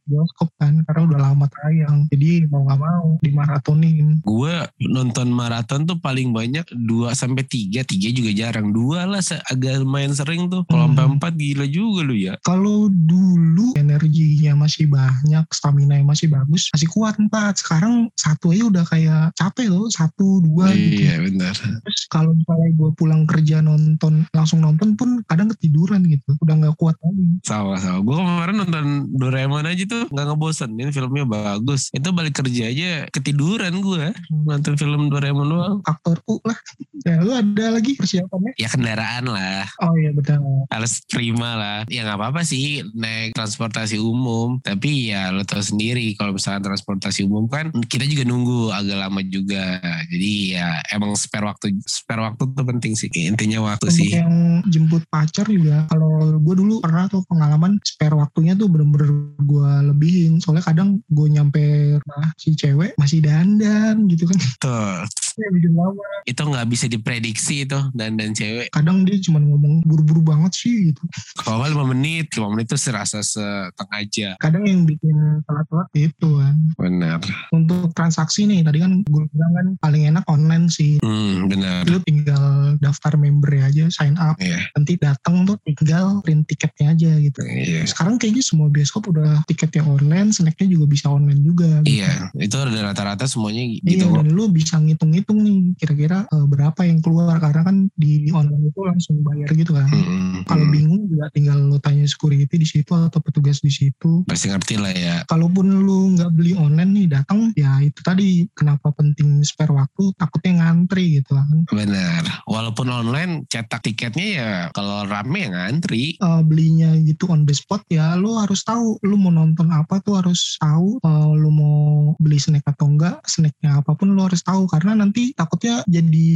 bioskop 0.00 0.50
kan 0.56 0.82
karena 0.82 1.00
udah 1.04 1.18
lama 1.20 1.46
tayang 1.48 2.06
jadi 2.08 2.46
mau 2.46 2.62
nggak 2.62 2.78
mau 2.78 3.06
dimaratonin 3.18 4.22
Gue 4.22 4.54
nonton 4.80 5.28
maraton 5.28 5.82
tuh 5.84 5.98
paling 5.98 6.30
banyak 6.30 6.62
2 6.70 6.86
sampai 7.12 7.42
3, 7.42 7.82
3 7.82 7.84
juga 8.12 8.30
jarang. 8.30 8.70
Dua 8.70 9.02
lah 9.04 9.18
se- 9.18 9.42
agak 9.44 9.78
lumayan 9.78 10.12
sering 10.12 10.46
tuh. 10.46 10.62
Kalau 10.64 10.84
Hmm. 10.84 10.94
sampai 10.94 11.06
4 11.10 11.34
gila 11.34 11.66
juga 11.66 12.00
lu 12.02 12.14
ya. 12.14 12.34
kalau 12.40 12.86
dulu 12.88 13.74
energinya 13.74 14.54
masih 14.56 14.86
banyak 14.86 15.44
stamina 15.50 15.94
yang 15.94 16.06
masih 16.06 16.28
bagus 16.28 16.70
masih 16.70 16.88
kuat 16.88 17.18
empat 17.18 17.58
sekarang 17.58 18.08
satu 18.14 18.50
aja 18.50 18.64
udah 18.64 18.84
kayak 18.84 19.24
capek 19.34 19.66
loh 19.68 19.86
satu 19.88 20.31
dua 20.40 20.70
gitu 20.70 21.02
Iya 21.02 21.14
benar. 21.20 21.54
terus 21.58 22.00
kalau 22.08 22.32
misalnya 22.32 22.70
gue 22.72 22.90
pulang 22.94 23.22
kerja 23.26 23.60
nonton 23.60 24.24
langsung 24.30 24.62
nonton 24.62 24.94
pun 24.94 25.20
kadang 25.26 25.50
ketiduran 25.50 26.06
gitu 26.06 26.32
udah 26.38 26.54
nggak 26.56 26.76
kuat 26.76 26.96
lagi 27.00 27.26
Sama-sama. 27.42 27.98
Gue 28.00 28.16
kemarin 28.16 28.56
nonton 28.56 28.84
Doraemon 29.12 29.66
aja 29.66 29.82
tuh 29.84 30.04
gak 30.08 30.26
ngebosenin 30.26 30.90
filmnya 30.90 31.24
bagus. 31.24 31.90
Itu 31.90 32.12
balik 32.12 32.38
kerja 32.38 32.70
aja 32.70 32.90
ketiduran 33.10 33.74
gue 33.78 34.14
nonton 34.46 34.74
film 34.76 35.10
Doraemon 35.10 35.48
doang. 35.48 35.76
faktor 35.82 36.16
U 36.24 36.38
lah 36.44 36.56
ya 37.02 37.18
lu 37.18 37.34
ada 37.34 37.64
lagi 37.74 37.98
persiapannya 37.98 38.54
Ya 38.54 38.70
kendaraan 38.70 39.26
lah. 39.26 39.66
oh 39.82 39.94
iya 39.96 40.14
betul 40.14 40.38
harus 40.70 41.02
prima 41.04 41.56
lah. 41.56 41.78
Ya 41.88 42.04
nggak 42.04 42.18
apa-apa 42.18 42.40
sih 42.42 42.84
naik 42.94 43.34
transportasi 43.34 43.98
umum. 43.98 44.62
Tapi 44.62 45.10
ya 45.10 45.28
lo 45.28 45.42
tau 45.42 45.58
sendiri 45.58 46.14
kalau 46.14 46.36
misalnya 46.36 46.62
transportasi 46.62 47.26
umum 47.26 47.48
kan 47.48 47.72
kita 47.88 48.06
juga 48.06 48.22
nunggu 48.22 48.70
agak 48.70 48.98
lama 48.98 49.20
juga. 49.24 49.80
jadi 50.06 50.21
ya 50.22 50.78
emang 50.94 51.14
spare 51.18 51.44
waktu 51.46 51.74
spare 51.84 52.22
waktu 52.22 52.42
tuh 52.46 52.64
penting 52.64 52.94
sih 52.94 53.10
intinya 53.12 53.74
waktu 53.74 53.90
Untuk 53.90 53.98
sih 53.98 54.10
yang 54.14 54.62
jemput 54.66 55.02
pacar 55.10 55.46
juga, 55.46 55.84
kalau 55.90 56.38
gue 56.38 56.54
dulu 56.54 56.78
pernah 56.80 57.10
tuh 57.10 57.26
pengalaman 57.26 57.76
spare 57.82 58.14
waktunya 58.14 58.54
tuh 58.54 58.70
bener-bener 58.70 59.10
gue 59.42 59.70
lebihin. 59.92 60.38
Soalnya 60.38 60.64
kadang 60.64 61.02
gue 61.10 61.26
nyampe 61.28 61.62
rumah 61.98 62.28
si 62.38 62.54
cewek 62.54 62.94
masih 62.96 63.18
dandan 63.20 64.06
gitu 64.06 64.28
kan. 64.28 64.38
tuh 64.60 64.96
Ya, 65.32 65.48
bikin 65.48 65.72
lama. 65.72 66.04
itu 66.28 66.44
nggak 66.44 66.68
bisa 66.68 66.84
diprediksi 66.92 67.64
itu 67.64 67.80
dan 67.96 68.20
dan 68.20 68.36
cewek 68.36 68.68
Kadang 68.68 69.08
dia 69.08 69.16
cuma 69.16 69.40
ngomong 69.40 69.80
buru-buru 69.80 70.20
banget 70.20 70.52
sih 70.52 70.92
gitu. 70.92 71.00
kalau 71.40 71.64
lima 71.64 71.88
menit 71.88 72.28
lima 72.36 72.52
menit 72.52 72.68
tuh 72.68 72.76
serasa 72.76 73.24
setengah 73.24 74.02
jam 74.12 74.36
Kadang 74.36 74.68
yang 74.68 74.84
bikin 74.84 75.40
telat-telat 75.48 75.88
itu 75.96 76.28
kan. 76.36 76.52
benar 76.76 77.24
Untuk 77.48 77.96
transaksi 77.96 78.44
nih, 78.44 78.60
tadi 78.60 78.84
kan 78.84 79.00
gue 79.08 79.22
bilang 79.32 79.52
kan 79.56 79.66
paling 79.80 80.11
enak 80.11 80.11
online 80.28 80.68
sih. 80.68 81.00
hmm 81.00 81.48
benar 81.48 81.88
Lu 81.88 81.96
tinggal 82.04 82.76
daftar 82.76 83.16
member 83.16 83.56
aja, 83.56 83.88
sign 83.88 84.20
up. 84.20 84.36
iya 84.36 84.68
Nanti 84.76 85.00
datang 85.00 85.48
tuh 85.48 85.56
tinggal 85.64 86.20
print 86.20 86.44
tiketnya 86.44 86.92
aja 86.92 87.10
gitu. 87.16 87.40
iya 87.40 87.88
Sekarang 87.88 88.20
kayaknya 88.20 88.44
semua 88.44 88.68
bioskop 88.68 89.08
udah 89.08 89.40
tiketnya 89.48 89.80
online, 89.82 90.28
snacknya 90.30 90.68
juga 90.68 90.84
bisa 90.84 91.08
online 91.08 91.40
juga. 91.40 91.80
gitu. 91.86 91.96
iya 91.96 92.28
itu 92.36 92.52
udah 92.52 92.92
rata-rata 92.92 93.24
semuanya 93.24 93.64
Iya, 93.64 93.80
gitu 93.96 94.04
kok 94.10 94.20
dan 94.20 94.28
lu 94.28 94.44
bisa 94.50 94.76
ngitung-ngitung 94.76 95.38
nih 95.40 95.58
kira-kira 95.78 96.26
eh, 96.26 96.44
berapa 96.44 96.80
yang 96.84 96.98
keluar 97.00 97.38
karena 97.38 97.62
kan 97.62 97.76
di 97.94 98.28
online 98.34 98.68
itu 98.68 98.80
langsung 98.82 99.16
bayar 99.22 99.48
gitu 99.54 99.72
kan. 99.72 99.86
Hmm, 99.88 100.42
Kalau 100.44 100.66
hmm. 100.66 100.74
bingung 100.74 101.02
juga 101.06 101.30
tinggal 101.30 101.58
lu 101.62 101.78
tanya 101.78 102.04
security 102.04 102.56
di 102.58 102.66
situ 102.66 102.90
atau 102.92 103.22
petugas 103.22 103.62
di 103.62 103.70
situ. 103.70 104.26
pasti 104.26 104.50
ngerti 104.50 104.74
lah 104.76 104.90
ya 104.92 105.16
Kalaupun 105.28 105.66
lu 105.68 106.16
nggak 106.18 106.30
beli 106.34 106.52
online 106.58 106.90
nih 106.92 107.06
datang 107.12 107.54
ya 107.54 107.78
itu 107.78 108.00
tadi 108.02 108.48
kenapa 108.56 108.90
penting 108.90 109.44
spare 109.44 109.70
waktu 109.70 110.01
takutnya 110.12 110.58
ngantri 110.58 111.18
gitu 111.18 111.32
kan. 111.32 111.46
benar 111.68 112.22
walaupun 112.44 112.86
online 112.86 113.46
cetak 113.46 113.82
tiketnya 113.82 114.26
ya 114.32 114.50
kalau 114.70 115.04
rame 115.04 115.44
ya 115.44 115.50
ngantri 115.50 116.14
Eh, 116.14 116.42
belinya 116.42 116.94
gitu 116.98 117.26
on 117.26 117.42
the 117.42 117.52
spot 117.52 117.82
ya 117.88 118.14
lu 118.14 118.34
harus 118.34 118.62
tahu 118.62 118.98
lu 119.00 119.14
mau 119.14 119.30
nonton 119.30 119.68
apa 119.68 119.98
tuh 119.98 120.18
harus 120.18 120.58
tahu 120.58 120.98
Eh, 120.98 121.08
lu 121.34 121.48
mau 121.48 121.78
beli 122.16 122.36
snack 122.36 122.64
atau 122.64 122.88
enggak 122.88 123.22
snacknya 123.24 123.78
apa 123.78 123.92
pun 123.92 124.08
lu 124.08 124.20
harus 124.20 124.40
tahu 124.40 124.66
karena 124.66 124.94
nanti 124.94 125.30
takutnya 125.32 125.84
jadi 125.86 126.28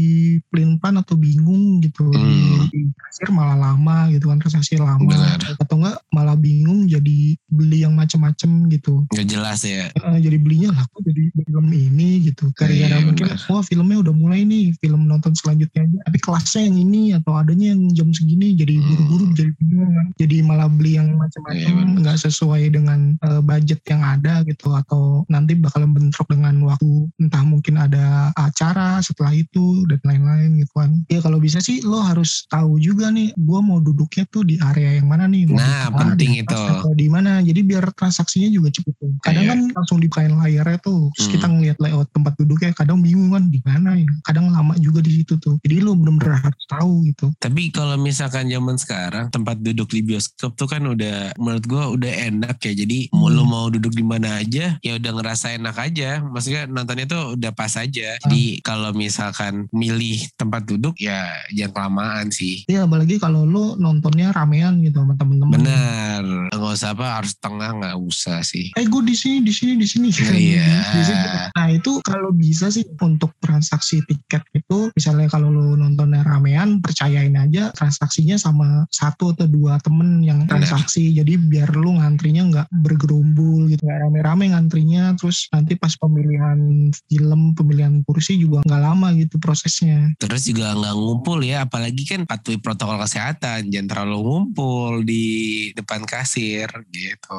pelin 0.47 0.77
plan 0.77 0.97
atau 0.97 1.15
bingung 1.15 1.81
gitu 1.81 2.05
Hmm. 2.07 2.67
di 2.69 2.87
kasir 2.93 3.29
malah 3.31 3.57
lama 3.57 4.09
gitu 4.09 4.27
kan 4.27 4.39
transaksi 4.39 4.77
lama 4.77 5.01
Benar. 5.03 5.41
atau 5.57 5.75
enggak 5.77 5.97
malah 6.09 6.37
bingung 6.37 6.85
jadi 6.85 7.19
beli 7.47 7.83
yang 7.83 7.95
macem-macem 7.95 8.51
gitu 8.69 9.07
nggak 9.09 9.27
jelas 9.27 9.63
ya 9.63 9.89
Eh, 9.89 10.19
jadi 10.21 10.37
belinya 10.37 10.71
lah 10.73 10.85
kok 10.85 11.03
jadi 11.03 11.23
film 11.37 11.69
ini 11.69 12.09
gitu 12.23 12.53
gara-gara 12.53 12.75
Iya, 12.93 13.03
mungkin. 13.03 13.27
Wah 13.57 13.65
filmnya 13.65 14.05
udah 14.05 14.13
mulai 14.13 14.45
nih 14.45 14.77
film 14.79 15.05
nonton 15.05 15.33
selanjutnya 15.33 15.83
aja 15.83 15.99
tapi 16.05 16.19
kelasnya 16.21 16.63
yang 16.69 16.77
ini 16.79 17.03
atau 17.13 17.33
adanya 17.35 17.73
yang 17.73 17.89
jam 17.91 18.09
segini 18.13 18.53
jadi 18.53 18.75
Hmm. 18.77 18.85
buru-buru 18.87 19.25
jadi 19.33 19.51
bingung 19.57 19.93
jadi 20.15 20.37
malah 20.45 20.69
beli 20.69 20.93
yang 20.95 21.09
Iya, 21.09 21.19
macam-macam 21.19 21.73
benar. 21.73 21.97
nggak 22.03 22.17
sesuai 22.21 22.63
dengan 22.69 23.01
eh, 23.19 23.41
budget 23.41 23.81
yang 23.87 24.03
ada 24.03 24.45
gitu 24.45 24.69
atau 24.71 25.03
nanti 25.27 25.57
bakalan 25.57 25.91
bentrok 25.91 26.29
dengan 26.29 26.55
waktu 26.63 26.89
entah 27.17 27.43
mungkin 27.43 27.75
ada 27.77 28.29
acara 28.37 29.01
setelah 29.01 29.33
itu 29.33 29.87
dan 29.87 30.01
lain-lain 30.03 30.61
gitu 30.61 30.73
kan 30.75 30.91
ya 31.07 31.19
kalau 31.19 31.39
bisa 31.39 31.59
sih 31.59 31.81
lo 31.81 32.01
harus 32.01 32.45
tahu 32.47 32.77
juga 32.77 33.09
nih 33.09 33.33
gua 33.39 33.59
mau 33.59 33.79
duduknya 33.79 34.27
tuh 34.27 34.43
di 34.43 34.61
area 34.61 34.99
yang 34.99 35.09
mana 35.09 35.25
nih 35.25 35.47
mau 35.47 35.57
Nah, 35.57 35.89
di 35.89 35.97
penting 35.97 36.31
di 36.35 36.41
itu. 36.43 36.61
di 36.93 37.07
mana 37.07 37.41
jadi 37.41 37.61
biar 37.63 37.85
transaksinya 37.93 38.49
juga 38.49 38.69
cepet 38.69 38.93
kadang 39.21 39.43
Iya. 39.43 39.51
kan 39.51 39.61
langsung 39.73 39.99
dibukain 39.99 40.33
layarnya 40.33 40.79
tuh 40.79 41.09
terus 41.13 41.27
Hmm. 41.27 41.35
kita 41.35 41.47
ngeliat 41.49 41.77
layout 41.79 42.09
tempat 42.11 42.33
duduknya 42.37 42.71
kadang 42.73 42.99
bingung 43.01 43.31
kan 43.31 43.46
di 43.47 43.61
mana 43.63 43.95
ya 43.95 44.07
kadang 44.23 44.49
lama 44.49 44.75
juga 44.77 45.01
di 45.01 45.13
situ 45.15 45.37
tuh 45.37 45.57
jadi 45.61 45.81
lo 45.81 45.95
bener-bener 45.95 46.39
harus 46.39 46.65
tahu 46.67 47.07
gitu 47.07 47.27
Tapi 47.37 47.71
kalau 47.71 47.95
misalkan 47.97 48.47
zaman 48.47 48.77
sekarang 48.77 49.25
tempat 49.29 49.59
duduk 49.59 49.89
di 49.89 50.03
bioskop 50.03 50.53
tuh 50.53 50.67
kan 50.67 50.83
udah 50.83 51.35
menurut 51.37 51.65
gua 51.65 51.85
udah 51.89 52.09
enak 52.27 52.59
ya. 52.61 52.73
Jadi 52.75 53.09
mau 53.11 53.27
Hmm. 53.27 53.35
lu 53.35 53.45
mau 53.45 53.67
duduk 53.67 53.91
di 53.91 54.03
mana 54.03 54.39
aja 54.39 54.79
ya 54.79 54.93
udah 54.95 55.13
ngerasa 55.13 55.55
enak 55.55 55.77
aja. 55.77 56.19
Maksudnya 56.21 56.67
nontonnya 56.67 57.05
tuh 57.05 57.35
udah 57.35 57.53
pas 57.53 57.75
aja. 57.75 58.15
Ah. 58.15 58.21
Jadi 58.25 58.61
kalau 58.61 58.91
misalkan 58.91 59.67
milih 59.71 60.27
tempat 60.35 60.65
duduk 60.65 60.95
ya 60.97 61.27
jangan 61.51 61.73
kelamaan 61.87 62.27
sih. 62.29 62.65
ya 62.67 62.83
apalagi 62.83 63.17
kalau 63.17 63.45
lo 63.45 63.77
nontonnya 63.77 64.31
ramean 64.31 64.81
gitu 64.81 64.99
sama 64.99 65.15
temen-temen 65.15 65.55
Benar. 65.57 66.23
Nggak 66.51 66.73
usah 66.73 66.91
apa 66.93 67.07
harus 67.15 67.33
tengah 67.37 67.71
nggak 67.75 67.97
usah 67.99 68.41
sih. 68.41 68.73
eh 68.73 68.85
gue 68.85 69.03
di 69.03 69.15
sini 69.15 69.39
di 69.41 69.53
sini 69.53 69.73
di 69.75 69.87
sini 69.87 70.09
Iya. 70.27 70.67
Di 70.95 71.03
sini. 71.05 71.27
nah 71.53 71.69
itu 71.69 71.93
kalau 72.03 72.31
bisa 72.31 72.69
sih 72.69 72.87
untuk 72.99 73.36
transaksi 73.43 74.03
tiket 74.07 74.43
itu 74.55 74.91
misalnya 74.95 75.27
kalau 75.27 75.51
lo 75.51 75.75
nontonnya 75.75 76.23
ramean 76.23 76.79
percayain 76.79 77.35
aja 77.35 77.75
transaksinya 77.75 78.39
sama 78.39 78.87
satu 78.93 79.35
atau 79.35 79.47
dua 79.51 79.81
temen 79.83 80.23
yang 80.23 80.45
transaksi. 80.47 81.11
Jadi 81.17 81.39
biar 81.41 81.75
lu 81.75 81.99
ngantrinya 81.99 82.43
nggak 82.47 82.69
bergerumbul 82.71 83.67
gitu 83.73 83.83
nggak 83.83 84.01
rame-rame 84.07 84.55
ngantrinya. 84.55 85.17
Terus 85.19 85.51
nanti 85.51 85.75
pas 85.75 85.93
pemilihan 85.99 86.91
film 87.11 87.53
pemilihan 87.59 88.05
kursi 88.07 88.39
juga 88.39 88.63
nggak 88.63 88.83
lama 88.83 89.13
gitu 89.19 89.41
prosesnya. 89.43 90.15
Terus 90.21 90.47
juga 90.47 90.77
nggak 90.77 90.95
ngumpul 90.95 91.43
ya, 91.43 91.67
apalagi 91.67 92.07
kan 92.07 92.23
patuhi 92.29 92.63
protokol 92.63 93.03
kesehatan, 93.03 93.69
jangan 93.69 93.89
terlalu 93.91 94.19
ngumpul 94.23 95.03
di 95.03 95.27
depan 95.75 96.07
kasir 96.07 96.71
gitu. 96.93 97.39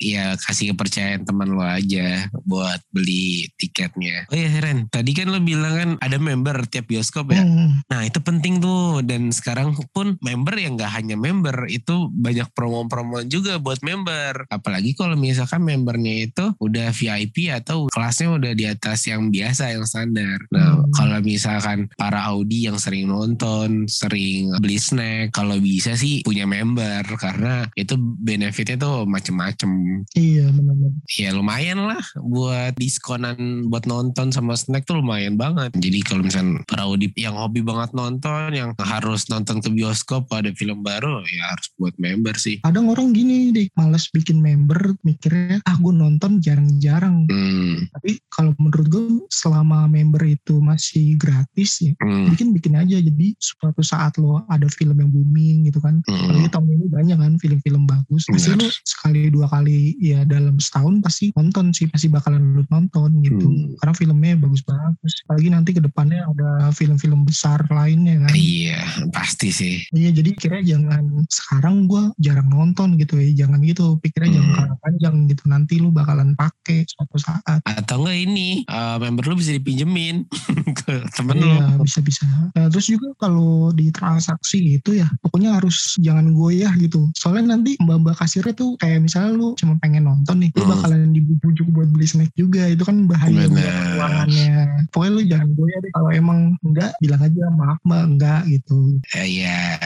Iya 0.00 0.34
kasih 0.40 0.72
kepercayaan 0.72 1.28
teman 1.28 1.52
lo 1.52 1.62
aja 1.62 2.26
buat 2.48 2.80
beli 2.90 3.52
tiketnya. 3.60 4.24
Oh 4.32 4.36
iya 4.36 4.48
Ren, 4.58 4.88
tadi 4.88 5.03
kan 5.12 5.28
lo 5.28 5.42
bilang 5.42 5.74
kan 5.76 5.90
ada 6.00 6.16
member 6.16 6.64
tiap 6.70 6.88
bioskop 6.88 7.34
ya. 7.34 7.44
Mm. 7.44 7.84
Nah 7.90 8.00
itu 8.06 8.22
penting 8.24 8.62
tuh 8.64 9.04
dan 9.04 9.28
sekarang 9.28 9.76
pun 9.92 10.16
member 10.24 10.54
yang 10.56 10.80
nggak 10.80 10.92
hanya 10.94 11.18
member 11.18 11.68
itu 11.68 12.08
banyak 12.14 12.48
promo-promo 12.56 13.20
juga 13.28 13.60
buat 13.60 13.82
member. 13.84 14.48
Apalagi 14.48 14.94
kalau 14.96 15.18
misalkan 15.18 15.66
membernya 15.66 16.30
itu 16.30 16.44
udah 16.56 16.94
VIP 16.94 17.50
atau 17.50 17.90
kelasnya 17.90 18.32
udah 18.38 18.52
di 18.54 18.64
atas 18.64 19.04
yang 19.04 19.28
biasa 19.28 19.74
yang 19.74 19.84
standar. 19.84 20.38
Nah 20.54 20.64
Hmm. 20.74 20.90
kalau 20.94 21.18
misalkan 21.20 21.90
para 21.98 22.24
Audi 22.30 22.70
yang 22.70 22.78
sering 22.78 23.10
nonton, 23.10 23.84
sering 23.90 24.48
beli 24.62 24.78
snack, 24.78 25.34
kalau 25.34 25.58
bisa 25.58 25.98
sih 25.98 26.22
punya 26.22 26.46
member 26.46 27.02
karena 27.18 27.66
itu 27.74 27.98
benefitnya 27.98 28.78
tuh 28.78 29.04
macem-macem. 29.04 29.70
iya 30.14 30.46
benar-benar 30.48 30.92
Ya 31.10 31.30
lumayan 31.34 31.84
lah 31.88 32.02
buat 32.20 32.76
diskonan 32.76 33.66
buat 33.66 33.84
nonton 33.84 34.30
sama 34.30 34.54
snack 34.54 34.83
tuh 34.84 35.00
lumayan 35.00 35.34
banget. 35.34 35.72
Jadi 35.74 35.98
kalau 36.04 36.22
misalnya 36.22 36.62
para 36.68 36.84
Audi 36.86 37.10
yang 37.16 37.34
hobi 37.34 37.64
banget 37.64 37.90
nonton, 37.96 38.52
yang 38.52 38.70
harus 38.78 39.26
nonton 39.32 39.58
ke 39.64 39.68
bioskop 39.72 40.28
ada 40.30 40.52
film 40.54 40.84
baru, 40.84 41.24
ya 41.24 41.44
harus 41.56 41.66
buat 41.80 41.94
member 41.98 42.36
sih. 42.38 42.60
kadang 42.62 42.88
orang 42.92 43.16
gini 43.16 43.50
deh 43.50 43.66
males 43.74 44.06
bikin 44.12 44.38
member 44.38 44.94
mikirnya 45.02 45.60
ah 45.64 45.76
gue 45.78 45.94
nonton 45.94 46.38
jarang-jarang 46.38 47.26
Hmm, 47.30 47.88
tapi 47.94 48.20
kalau 48.28 48.52
menurut 48.60 48.86
gue 48.90 49.04
selama 49.30 49.86
member 49.88 50.22
itu 50.26 50.60
masih 50.74 51.14
gratis 51.14 51.78
ya 51.78 51.94
hmm, 52.02 52.34
bikin 52.34 52.50
bikin 52.50 52.74
aja. 52.74 52.98
Jadi 52.98 53.38
suatu 53.38 53.80
saat 53.80 54.18
lo 54.18 54.42
ada 54.50 54.66
film 54.66 54.98
yang 54.98 55.10
booming 55.14 55.70
gitu 55.70 55.78
kan 55.78 56.02
hmm. 56.02 56.26
apalagi 56.26 56.48
tahun 56.50 56.68
ini 56.74 56.86
banyak 56.90 57.18
kan 57.18 57.32
film-film 57.38 57.82
bagus. 57.86 58.26
Pasti 58.26 58.58
lo 58.58 58.66
sekali 58.82 59.30
dua 59.30 59.46
kali 59.46 59.94
ya 60.02 60.26
dalam 60.26 60.58
setahun 60.58 61.00
pasti 61.00 61.30
nonton 61.38 61.70
sih 61.70 61.86
pasti 61.86 62.10
bakalan 62.10 62.58
lo 62.58 62.62
nonton 62.68 63.22
gitu. 63.22 63.46
Hmm. 63.46 63.78
karena 63.78 63.94
filmnya 63.94 64.34
bagus-bagus. 64.42 65.12
Apalagi 65.30 65.48
nanti 65.54 65.70
ke 65.76 65.80
depannya 65.80 66.26
ada 66.26 66.74
film-film 66.74 67.22
besar 67.22 67.62
lainnya 67.70 68.26
kan. 68.26 68.32
Iya, 68.34 68.80
pasti 69.14 69.54
sih. 69.54 69.86
Iya 69.94 70.10
jadi 70.10 70.30
kira 70.34 70.58
jangan 70.64 71.24
sekarang 71.30 71.86
gue 71.86 72.10
jarang 72.18 72.50
nonton 72.50 72.98
gitu 72.98 73.20
ya. 73.20 73.46
Jangan 73.46 73.62
gitu 73.62 74.00
pikirnya 74.02 74.34
Hmm. 74.34 74.36
jangka 74.40 74.62
panjang 74.82 75.16
gitu. 75.30 75.42
Nanti 75.46 75.74
lu 75.78 75.88
bakalan 75.94 76.34
pakai 76.34 76.88
suatu 76.88 77.16
saat. 77.20 77.60
Atau 77.62 78.02
enggak 78.02 78.18
ini, 78.18 78.48
eh, 78.66 78.96
member 78.98 79.24
lu 79.28 79.34
bisa 79.38 79.52
dipinjemin 79.54 80.26
ke 80.72 81.04
temen. 81.12 81.36
Iya 81.36 81.76
bisa 81.82 82.00
bisa. 82.00 82.24
Nah, 82.56 82.66
terus 82.72 82.88
juga 82.88 83.12
kalau 83.20 83.68
di 83.70 83.92
transaksi 83.92 84.80
itu 84.80 84.96
ya 84.96 85.08
pokoknya 85.20 85.60
harus 85.60 85.98
jangan 86.00 86.32
goyah 86.32 86.72
gitu. 86.80 87.10
Soalnya 87.12 87.56
nanti 87.58 87.76
mbak-mbak 87.82 88.16
kasirnya 88.16 88.56
tuh 88.56 88.78
kayak 88.80 89.04
misalnya 89.04 89.36
lu 89.36 89.52
cuma 89.60 89.76
pengen 89.82 90.08
nonton 90.08 90.40
nih, 90.40 90.50
lu 90.56 90.64
Hmm. 90.64 90.72
bakalan 90.80 91.12
dibujuk 91.12 91.68
buat 91.74 91.88
beli 91.92 92.06
snack 92.08 92.30
juga. 92.34 92.64
Itu 92.70 92.88
kan 92.88 93.04
bahaya 93.04 93.44
keuangannya. 93.44 94.88
Pokoknya 94.88 95.12
lu 95.12 95.22
jangan 95.28 95.48
goyah 95.52 95.78
deh. 95.82 95.90
Kalau 95.92 96.10
emang 96.14 96.38
enggak 96.64 96.90
bilang 97.02 97.20
aja 97.20 97.42
maaf 97.52 97.78
mbak 97.84 98.02
enggak 98.08 98.40
gitu. 98.48 98.78
Eh, 99.16 99.26
Iya, 99.34 99.82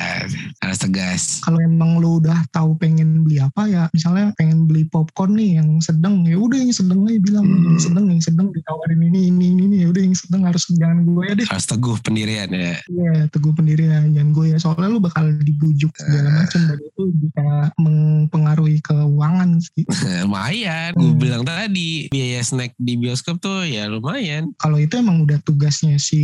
harus 0.60 0.78
tegas. 0.78 1.22
Kalau 1.40 1.56
emang 1.62 1.96
lu 1.96 2.20
udah 2.20 2.44
tahu 2.52 2.76
pengen 2.76 3.24
beli 3.24 3.40
apa 3.40 3.64
ya, 3.64 3.88
misalnya 3.96 4.34
pengen 4.36 4.68
beli 4.68 4.84
popcorn 4.84 5.40
nih 5.40 5.56
yang 5.56 5.80
sedang, 5.80 6.20
ya 6.28 6.36
udah 6.36 6.58
yang 6.60 6.68
sedang 6.68 7.08
aja 7.08 7.16
bilang 7.16 7.46
Hmm. 7.48 7.64
yang 7.64 7.78
sedang 7.80 8.04
yang 8.12 8.20
sedang 8.20 8.52
ditawarin 8.52 9.00
ini 9.08 9.32
ini 9.32 9.44
ini, 9.56 9.62
ini. 9.64 9.76
ya 9.82 9.88
udah 9.88 10.02
yang 10.04 10.12
sedang 10.12 10.42
harus 10.44 10.67
jangan 10.70 11.04
goyah 11.04 11.34
deh. 11.34 11.46
Harus 11.46 11.66
teguh 11.66 11.96
pendirian 11.98 12.48
ya. 12.48 12.76
Iya, 12.84 13.28
teguh 13.28 13.52
pendirian 13.52 14.10
jangan 14.10 14.30
gue 14.30 14.46
ya. 14.52 14.58
Soalnya 14.58 14.88
lu 14.88 14.98
bakal 14.98 15.32
dibujuk 15.38 15.92
segala 15.94 16.28
Eh. 16.28 16.34
macam 16.38 16.60
dan 16.64 16.78
itu 16.78 17.02
bisa 17.14 17.46
mempengaruhi 17.78 18.78
keuangan 18.80 19.50
sih. 19.58 19.84
lumayan. 20.24 20.92
Gue 20.94 21.08
Hmm. 21.08 21.18
bilang 21.18 21.42
tadi 21.42 22.08
biaya 22.08 22.40
snack 22.40 22.72
di 22.76 22.94
bioskop 22.94 23.38
tuh 23.38 23.64
ya 23.64 23.86
lumayan. 23.86 24.50
kalau 24.56 24.76
itu 24.76 24.94
emang 24.94 25.22
udah 25.22 25.38
tugasnya 25.40 25.96
si 25.96 26.20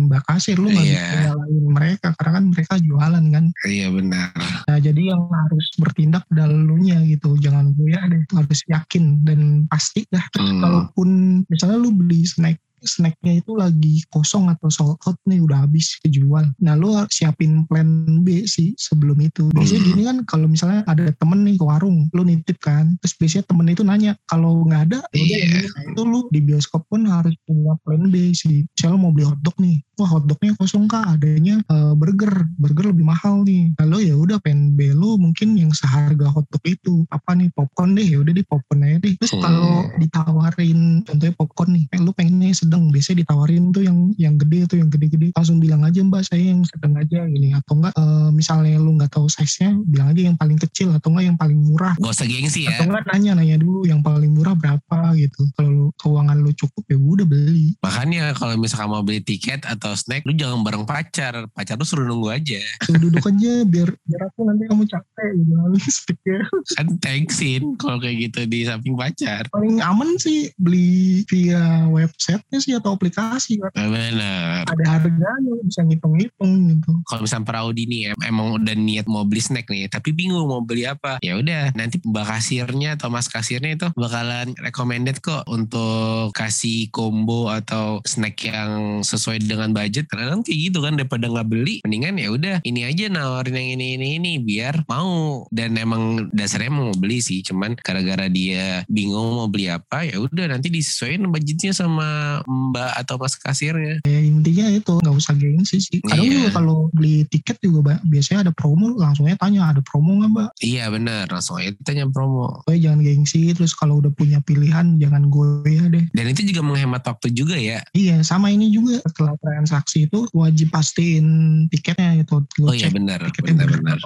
Mbak 0.00 0.22
Kasir 0.24 0.56
lu 0.56 0.68
nggak 0.68 0.84
Iya. 0.84 1.04
bisa 1.04 1.30
mereka 1.64 2.08
karena 2.14 2.32
kan 2.32 2.44
mereka 2.48 2.74
jualan 2.78 3.24
kan 3.26 3.44
Iya 3.64 3.88
benar. 3.88 4.28
nah 4.64 4.78
jadi 4.78 5.02
yang 5.10 5.22
harus 5.24 5.66
bertindak 5.76 6.24
adalah 6.28 6.50
lunya 6.50 6.98
gitu 7.04 7.36
jangan 7.36 7.72
gue 7.72 7.90
ya 7.90 8.00
deh 8.04 8.22
harus 8.32 8.60
yakin 8.66 9.04
dan 9.22 9.40
pasti 9.66 10.04
dah 10.06 10.24
Hmm. 10.34 10.60
kalaupun 10.60 11.08
misalnya 11.46 11.78
lu 11.78 11.90
beli 11.90 12.24
snack 12.24 12.58
snacknya 12.84 13.40
itu 13.40 13.52
lagi 13.54 14.04
kosong 14.08 14.48
atau 14.48 14.68
sold 14.68 15.00
out 15.04 15.18
nih 15.26 15.40
udah 15.40 15.64
habis 15.66 15.96
kejual. 16.00 16.48
Nah 16.60 16.74
lu 16.74 16.92
siapin 17.10 17.64
plan 17.66 17.86
B 18.22 18.44
sih 18.44 18.72
sebelum 18.76 19.18
itu. 19.20 19.48
Biasanya 19.52 19.80
Hmm. 19.80 19.88
gini 19.88 20.02
kan 20.04 20.16
kalau 20.24 20.46
misalnya 20.46 20.80
ada 20.86 21.10
temen 21.16 21.42
nih 21.42 21.56
ke 21.56 21.64
warung, 21.64 22.06
lu 22.12 22.22
nitip 22.22 22.60
kan, 22.60 22.94
terus 23.00 23.14
biasanya 23.16 23.44
temen 23.48 23.66
itu 23.68 23.82
nanya 23.82 24.12
kalau 24.24 24.64
nggak 24.64 24.82
ada, 24.92 24.98
udah 25.06 25.36
Iya. 25.36 25.66
Nah, 25.66 25.82
itu 25.90 26.02
lu 26.02 26.20
di 26.30 26.40
bioskop 26.40 26.84
pun 26.86 27.06
harus 27.06 27.34
punya 27.44 27.74
plan 27.82 28.08
B 28.08 28.30
sih. 28.32 28.64
Misalnya 28.70 28.98
mau 28.98 29.10
beli 29.10 29.26
hotdog 29.26 29.56
nih, 29.58 29.76
wah 29.96 30.08
hotdognya 30.08 30.52
kosong 30.56 30.86
kak, 30.86 31.04
adanya 31.10 31.58
eh, 31.64 31.92
burger, 31.94 32.32
burger 32.56 32.90
lebih 32.92 33.04
mahal 33.04 33.42
nih. 33.42 33.72
Lalu 33.80 34.10
ya 34.10 34.14
udah 34.14 34.38
plan 34.38 34.72
B 34.72 34.92
lu 34.92 35.16
mungkin 35.16 35.54
yang 35.54 35.70
seharga 35.70 36.28
hotdog 36.28 36.62
itu 36.64 37.04
apa 37.10 37.34
nih 37.34 37.50
popcorn 37.52 37.94
deh, 37.94 38.04
ya 38.04 38.20
udah 38.20 38.32
di 38.32 38.42
popcorn 38.42 38.80
aja 38.82 38.98
deh. 39.00 39.14
Terus 39.18 39.32
Hmm. 39.34 39.42
kalau 39.42 39.74
ditawarin 39.96 40.80
contohnya 41.02 41.34
popcorn 41.34 41.70
nih, 41.74 41.84
eh, 41.90 42.00
lu 42.00 42.10
pengennya 42.12 42.46
yang 42.50 42.58
sedang, 42.74 42.90
biasanya 42.90 43.18
ditawarin 43.22 43.64
tuh 43.70 43.82
yang 43.86 43.98
yang 44.18 44.34
gede 44.34 44.58
tuh 44.66 44.76
yang 44.82 44.90
gede-gede, 44.90 45.30
langsung 45.30 45.62
bilang 45.62 45.86
aja 45.86 46.02
mbak 46.02 46.26
saya 46.26 46.42
yang 46.42 46.66
sedang 46.66 46.98
aja 46.98 47.22
gini 47.30 47.54
atau 47.54 47.78
enggak 47.78 47.94
eh, 47.94 48.30
misalnya 48.34 48.74
lu 48.82 48.90
nggak 48.98 49.10
tahu 49.14 49.30
size 49.30 49.62
nya, 49.62 49.70
bilang 49.86 50.08
aja 50.10 50.22
yang 50.26 50.36
paling 50.36 50.58
kecil 50.58 50.90
atau 50.90 51.14
enggak 51.14 51.24
yang 51.30 51.38
paling 51.38 51.58
murah. 51.62 51.94
Gak 52.02 52.10
usah 52.18 52.26
gengsi 52.26 52.66
ya. 52.66 52.74
Atau 52.74 52.90
enggak 52.90 53.06
nanya 53.14 53.38
nanya 53.38 53.56
dulu 53.62 53.86
yang 53.86 54.02
paling 54.02 54.34
murah 54.34 54.58
berapa 54.58 54.98
gitu. 55.14 55.40
Kalau 55.54 55.70
lu- 55.70 55.94
keuangan 55.94 56.36
lu 56.42 56.50
cukup 56.50 56.82
ya 56.90 56.98
udah 56.98 57.26
beli. 57.28 57.78
Makanya 57.78 58.34
kalau 58.34 58.58
misalkan 58.58 58.90
mau 58.90 59.06
beli 59.06 59.22
tiket 59.22 59.62
atau 59.62 59.94
snack, 59.94 60.26
lu 60.26 60.34
jangan 60.34 60.66
bareng 60.66 60.82
pacar. 60.82 61.46
Pacar 61.54 61.78
lu 61.78 61.86
suruh 61.86 62.02
nunggu 62.02 62.34
aja. 62.34 62.58
Tuh 62.82 62.98
duduk 62.98 63.22
aja 63.22 63.52
biar 63.62 63.88
biar 63.94 64.22
aku 64.26 64.40
nanti 64.42 64.66
kamu 64.66 64.84
capek 64.90 65.28
gitu 65.38 65.54
sticknya. 65.86 66.38
Kan 66.76 66.88
thanksin 66.98 67.62
kalau 67.78 68.02
kayak 68.02 68.30
gitu 68.30 68.50
di 68.50 68.66
samping 68.66 68.98
pacar. 68.98 69.46
Paling 69.54 69.78
aman 69.78 70.18
sih 70.18 70.50
beli 70.58 71.22
via 71.30 71.86
websitenya 71.86 72.58
sih 72.64 72.72
atau 72.72 72.96
aplikasi 72.96 73.60
kan. 73.60 73.70
Bener. 73.76 74.64
Ada 74.64 74.84
harganya 74.96 75.52
bisa 75.60 75.84
ngitung-ngitung 75.84 76.52
gitu. 76.72 76.90
Kalau 77.04 77.22
misalnya 77.28 77.44
Praudi 77.44 77.84
nih 77.84 78.02
em- 78.16 78.24
emang 78.24 78.56
udah 78.56 78.74
niat 78.74 79.04
mau 79.04 79.28
beli 79.28 79.44
snack 79.44 79.68
nih, 79.68 79.92
tapi 79.92 80.16
bingung 80.16 80.48
mau 80.48 80.64
beli 80.64 80.88
apa. 80.88 81.20
Ya 81.20 81.36
udah, 81.36 81.76
nanti 81.76 82.00
mbak 82.00 82.24
kasirnya 82.24 82.96
atau 82.96 83.12
mas 83.12 83.28
kasirnya 83.28 83.76
itu 83.76 83.86
bakalan 83.92 84.56
recommended 84.64 85.20
kok 85.20 85.44
untuk 85.44 86.32
kasih 86.32 86.88
combo 86.88 87.52
atau 87.52 88.00
snack 88.08 88.40
yang 88.48 89.04
sesuai 89.04 89.44
dengan 89.44 89.76
budget. 89.76 90.08
Karena 90.08 90.40
kayak 90.40 90.58
gitu 90.72 90.78
kan 90.80 90.96
daripada 90.96 91.28
nggak 91.28 91.48
beli, 91.50 91.84
mendingan 91.84 92.16
ya 92.16 92.28
udah 92.32 92.56
ini 92.64 92.88
aja 92.88 93.12
nawarin 93.12 93.54
yang 93.54 93.68
ini 93.76 93.86
ini 94.00 94.06
ini 94.16 94.32
biar 94.40 94.88
mau. 94.88 95.44
Dan 95.52 95.76
emang 95.76 96.32
dasarnya 96.32 96.72
mau 96.72 96.90
beli 96.96 97.20
sih, 97.20 97.44
cuman 97.44 97.76
gara-gara 97.78 98.26
dia 98.30 98.86
bingung 98.88 99.36
mau 99.36 99.48
beli 99.50 99.68
apa, 99.68 100.06
ya 100.06 100.22
udah 100.22 100.46
nanti 100.50 100.70
disesuaikan 100.70 101.28
budgetnya 101.28 101.74
sama 101.74 102.40
mbak 102.54 102.90
atau 102.96 103.18
mas 103.18 103.34
kasirnya. 103.34 103.98
Ya 104.04 104.20
intinya 104.20 104.66
itu 104.70 104.94
nggak 105.02 105.14
usah 105.14 105.34
gengsi 105.34 105.78
sih. 105.78 105.98
Kadang 106.00 106.24
Iya. 106.24 106.34
juga 106.38 106.48
kalau 106.54 106.76
beli 106.90 107.26
tiket 107.26 107.58
juga 107.60 107.78
Mbak, 107.84 107.98
biasanya 108.08 108.38
ada 108.48 108.52
promo 108.54 108.94
langsung 108.94 109.26
aja 109.26 109.36
tanya 109.36 109.68
ada 109.68 109.82
promo 109.82 110.16
nggak 110.16 110.30
mbak? 110.30 110.50
Iya 110.60 110.84
bener, 110.88 111.24
langsung 111.28 111.58
aja 111.58 111.70
tanya 111.82 112.06
promo. 112.08 112.62
Pokoknya 112.64 112.80
jangan 112.80 113.00
gengsi 113.02 113.40
terus 113.52 113.72
kalau 113.74 114.00
udah 114.00 114.08
punya 114.10 114.38
pilihan 114.40 114.96
jangan 114.96 115.28
goyah 115.28 115.86
deh. 115.88 116.04
Dan 116.10 116.26
itu 116.30 116.46
juga 116.46 116.60
menghemat 116.62 117.02
waktu 117.04 117.28
juga 117.30 117.56
ya. 117.56 117.82
Iya 117.92 118.22
sama 118.22 118.48
ini 118.48 118.70
juga 118.70 119.02
setelah 119.04 119.34
transaksi 119.38 120.06
itu 120.06 120.24
wajib 120.32 120.70
pastiin 120.70 121.26
tiketnya 121.68 122.22
gitu. 122.22 122.40
Lu 122.60 122.70
Oh 122.70 122.74
iya 122.74 122.88
benar, 122.88 123.20
atau 123.20 123.42
enggak. 123.44 124.00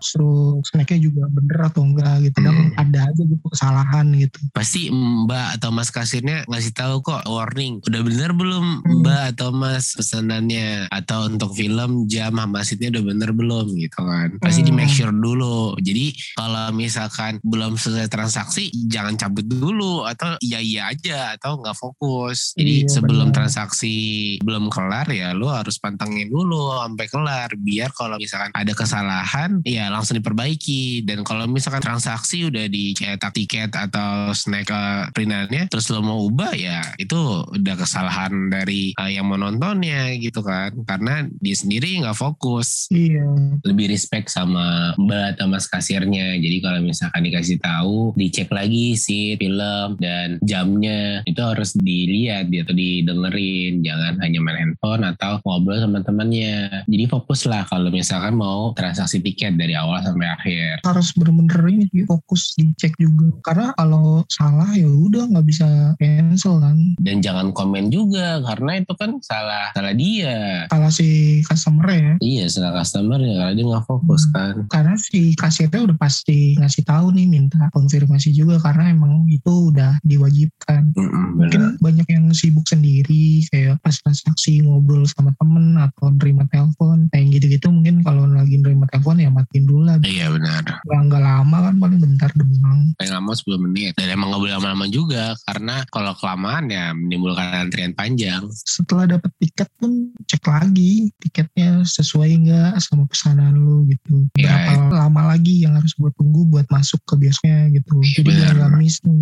Terus 0.00 0.64
snacknya 0.66 0.98
juga 1.00 1.22
bener 1.30 1.58
atau 1.62 1.82
enggak 1.84 2.14
gitu. 2.24 2.36
Kadang 2.40 2.56
Hmm. 2.60 2.74
ada 2.76 3.00
aja 3.06 3.22
gitu 3.22 3.44
kesalahan 3.46 4.06
gitu. 4.16 4.38
Pasti 4.52 4.88
mbak 4.90 5.60
atau 5.60 5.70
mas 5.70 5.88
kasirnya 5.88 6.44
ngasih 6.46 6.72
tahu 6.72 7.00
kok 7.00 7.22
warning. 7.26 7.69
Udah 7.78 8.00
bener 8.02 8.30
belum 8.34 8.82
Hmm. 8.82 9.00
mbak 9.00 9.22
atau 9.36 9.54
mas 9.54 9.94
pesanannya? 9.94 10.90
Atau 10.90 11.30
untuk 11.30 11.54
film 11.54 12.04
jam 12.04 12.34
sama 12.34 12.60
seatnya 12.60 12.98
udah 12.98 13.04
bener 13.06 13.30
belum 13.30 13.66
gitu 13.78 14.00
kan. 14.02 14.28
Pasti 14.42 14.60
di 14.60 14.74
Hmm. 14.74 14.78
make 14.82 14.90
sure 14.90 15.14
dulu. 15.14 15.78
Jadi 15.78 16.10
kalau 16.34 16.74
misalkan 16.74 17.38
belum 17.40 17.78
selesai 17.78 18.08
transaksi 18.08 18.68
jangan 18.88 19.14
cabut 19.14 19.46
dulu. 19.46 20.02
Atau 20.02 20.34
iya 20.42 20.58
iya 20.58 20.90
aja 20.90 21.38
atau 21.38 21.60
nggak 21.60 21.76
fokus. 21.76 22.52
Jadi 22.56 22.84
Iya, 22.84 22.90
sebelum 22.90 23.30
benar. 23.30 23.46
transaksi 23.46 23.94
belum 24.40 24.66
kelar 24.68 25.06
ya 25.08 25.30
lu 25.30 25.46
harus 25.46 25.76
pantengin 25.76 26.26
dulu 26.26 26.74
sampai 26.74 27.06
kelar. 27.06 27.50
Biar 27.54 27.92
kalau 27.92 28.16
misalkan 28.16 28.50
ada 28.50 28.72
kesalahan 28.72 29.60
ya 29.62 29.92
langsung 29.92 30.16
diperbaiki. 30.16 31.04
Dan 31.04 31.22
kalau 31.22 31.44
misalkan 31.44 31.84
transaksi 31.84 32.48
udah 32.48 32.66
dicetak 32.66 33.32
tiket 33.32 33.70
atau 33.70 34.32
snack 34.32 34.70
uh, 34.70 35.06
printannya 35.12 35.68
terus 35.68 35.90
lo 35.90 36.00
mau 36.00 36.22
ubah 36.22 36.52
ya 36.54 36.80
itu 36.96 37.18
udah 37.60 37.76
kesalahan 37.76 38.32
dari 38.48 38.96
uh, 38.96 39.10
yang 39.10 39.28
menontonnya 39.28 40.16
gitu 40.16 40.40
kan. 40.40 40.72
Karena 40.84 41.28
dia 41.40 41.56
sendiri 41.56 42.00
nggak 42.02 42.16
fokus 42.16 42.88
Iya. 42.90 43.24
lebih 43.64 43.92
respect 43.92 44.32
sama 44.32 44.96
mbak 44.96 45.36
atau 45.36 45.46
mas 45.46 45.68
kasirnya. 45.68 46.36
Jadi 46.40 46.56
kalau 46.64 46.80
misalkan 46.82 47.22
dikasih 47.26 47.58
tahu, 47.60 48.16
dicek 48.16 48.48
lagi 48.50 48.96
sih 48.96 49.36
film 49.36 49.96
dan 50.00 50.40
jamnya 50.42 51.22
itu 51.28 51.40
harus 51.40 51.76
dilihat 51.76 52.48
atau 52.50 52.74
didengerin. 52.74 53.84
Jangan 53.84 54.20
hanya 54.20 54.38
main 54.40 54.58
handphone 54.58 55.02
atau 55.06 55.40
ngobrol 55.44 55.80
sama 55.80 56.00
temannya. 56.02 56.84
Jadi 56.88 57.04
fokus 57.08 57.44
lah 57.46 57.64
kalau 57.68 57.88
misalkan 57.92 58.36
mau 58.36 58.72
transaksi 58.74 59.20
tiket 59.20 59.56
dari 59.56 59.74
awal 59.76 60.00
sampai 60.02 60.28
akhir. 60.28 60.72
harus 60.86 61.12
bener-bener 61.14 61.60
ini 61.70 61.86
fokus 62.08 62.56
dicek 62.58 62.96
juga 62.98 63.30
karena 63.46 63.68
kalau 63.76 64.24
salah 64.26 64.70
ya 64.74 64.88
udah 64.88 65.28
nggak 65.30 65.46
bisa 65.46 65.66
cancel 66.00 66.58
kan 66.58 66.76
Dan 66.98 67.22
jangan 67.22 67.49
komen 67.52 67.92
juga 67.92 68.40
karena 68.44 68.80
itu 68.80 68.92
kan 68.96 69.18
salah 69.22 69.70
salah 69.74 69.94
dia. 69.94 70.66
salah 70.68 70.92
si 70.92 71.40
customer 71.46 71.86
ya? 71.90 72.12
Iya 72.20 72.44
salah 72.50 72.72
customer 72.82 73.18
ya 73.22 73.34
karena 73.40 73.52
dia 73.56 73.66
nggak 73.66 73.86
fokus 73.86 74.22
kan. 74.34 74.54
karena 74.68 74.94
si 75.00 75.34
kasirnya 75.34 75.80
udah 75.86 75.96
pasti 75.98 76.54
ngasih 76.58 76.84
tahu 76.86 77.14
nih 77.14 77.26
minta 77.26 77.70
konfirmasi 77.72 78.34
juga 78.34 78.60
karena 78.60 78.92
emang 78.92 79.26
itu 79.30 79.72
udah 79.72 79.98
diwajibkan. 80.04 80.92
Mm-mm, 80.94 81.26
mungkin 81.38 81.62
banyak 81.80 82.06
yang 82.10 82.26
sibuk 82.36 82.66
sendiri 82.66 83.44
kayak 83.48 83.80
pas 83.80 83.96
transaksi 84.00 84.60
ngobrol 84.64 85.06
sama 85.08 85.32
temen 85.38 85.78
atau 85.78 86.12
nerima 86.14 86.44
telepon 86.50 87.08
kayak 87.10 87.26
gitu-gitu 87.38 87.72
mungkin 87.72 88.04
kalau 88.04 88.28
lagi 88.28 88.60
nerima 88.60 88.84
telepon 88.90 89.22
ya 89.22 89.30
matiin 89.32 89.64
dulu 89.64 89.82
lah. 89.88 89.96
Iya 90.04 90.32
benar. 90.34 90.62
nggak 90.84 91.00
nggak 91.08 91.22
lama 91.22 91.56
kan 91.70 91.74
paling 91.80 91.98
bentar 92.00 92.30
doang. 92.36 92.80
Paling 93.00 93.12
lama 93.16 93.32
10 93.32 93.64
menit. 93.64 93.92
Dan 93.96 94.12
emang 94.12 94.34
gak 94.34 94.40
boleh 94.42 94.54
lama-lama 94.60 94.86
juga 94.90 95.32
karena 95.48 95.80
kalau 95.88 96.12
kelamaan 96.18 96.68
ya 96.68 96.92
menimbulkan 96.92 97.39
antrian 97.40 97.92
panjang. 97.92 98.44
Setelah 98.52 99.16
dapat 99.16 99.30
tiket 99.40 99.68
pun 99.80 100.12
cek 100.28 100.44
lagi 100.44 101.10
tiketnya 101.18 101.82
sesuai 101.84 102.30
nggak 102.46 102.72
sama 102.80 103.04
pesanan 103.06 103.56
lu 103.56 103.88
gitu. 103.88 104.26
Ya, 104.36 104.76
berapa 104.76 105.06
lama 105.08 105.34
lagi 105.36 105.64
yang 105.64 105.76
harus 105.76 105.92
gue 105.96 106.10
tunggu 106.16 106.46
buat 106.48 106.66
masuk 106.68 107.00
ke 107.08 107.14
bioskopnya 107.16 107.72
gitu. 107.72 107.96
Jadi 108.02 108.28
biar 108.28 108.54
nggak 108.56 108.72
miss 108.76 108.98
nih. 109.04 109.18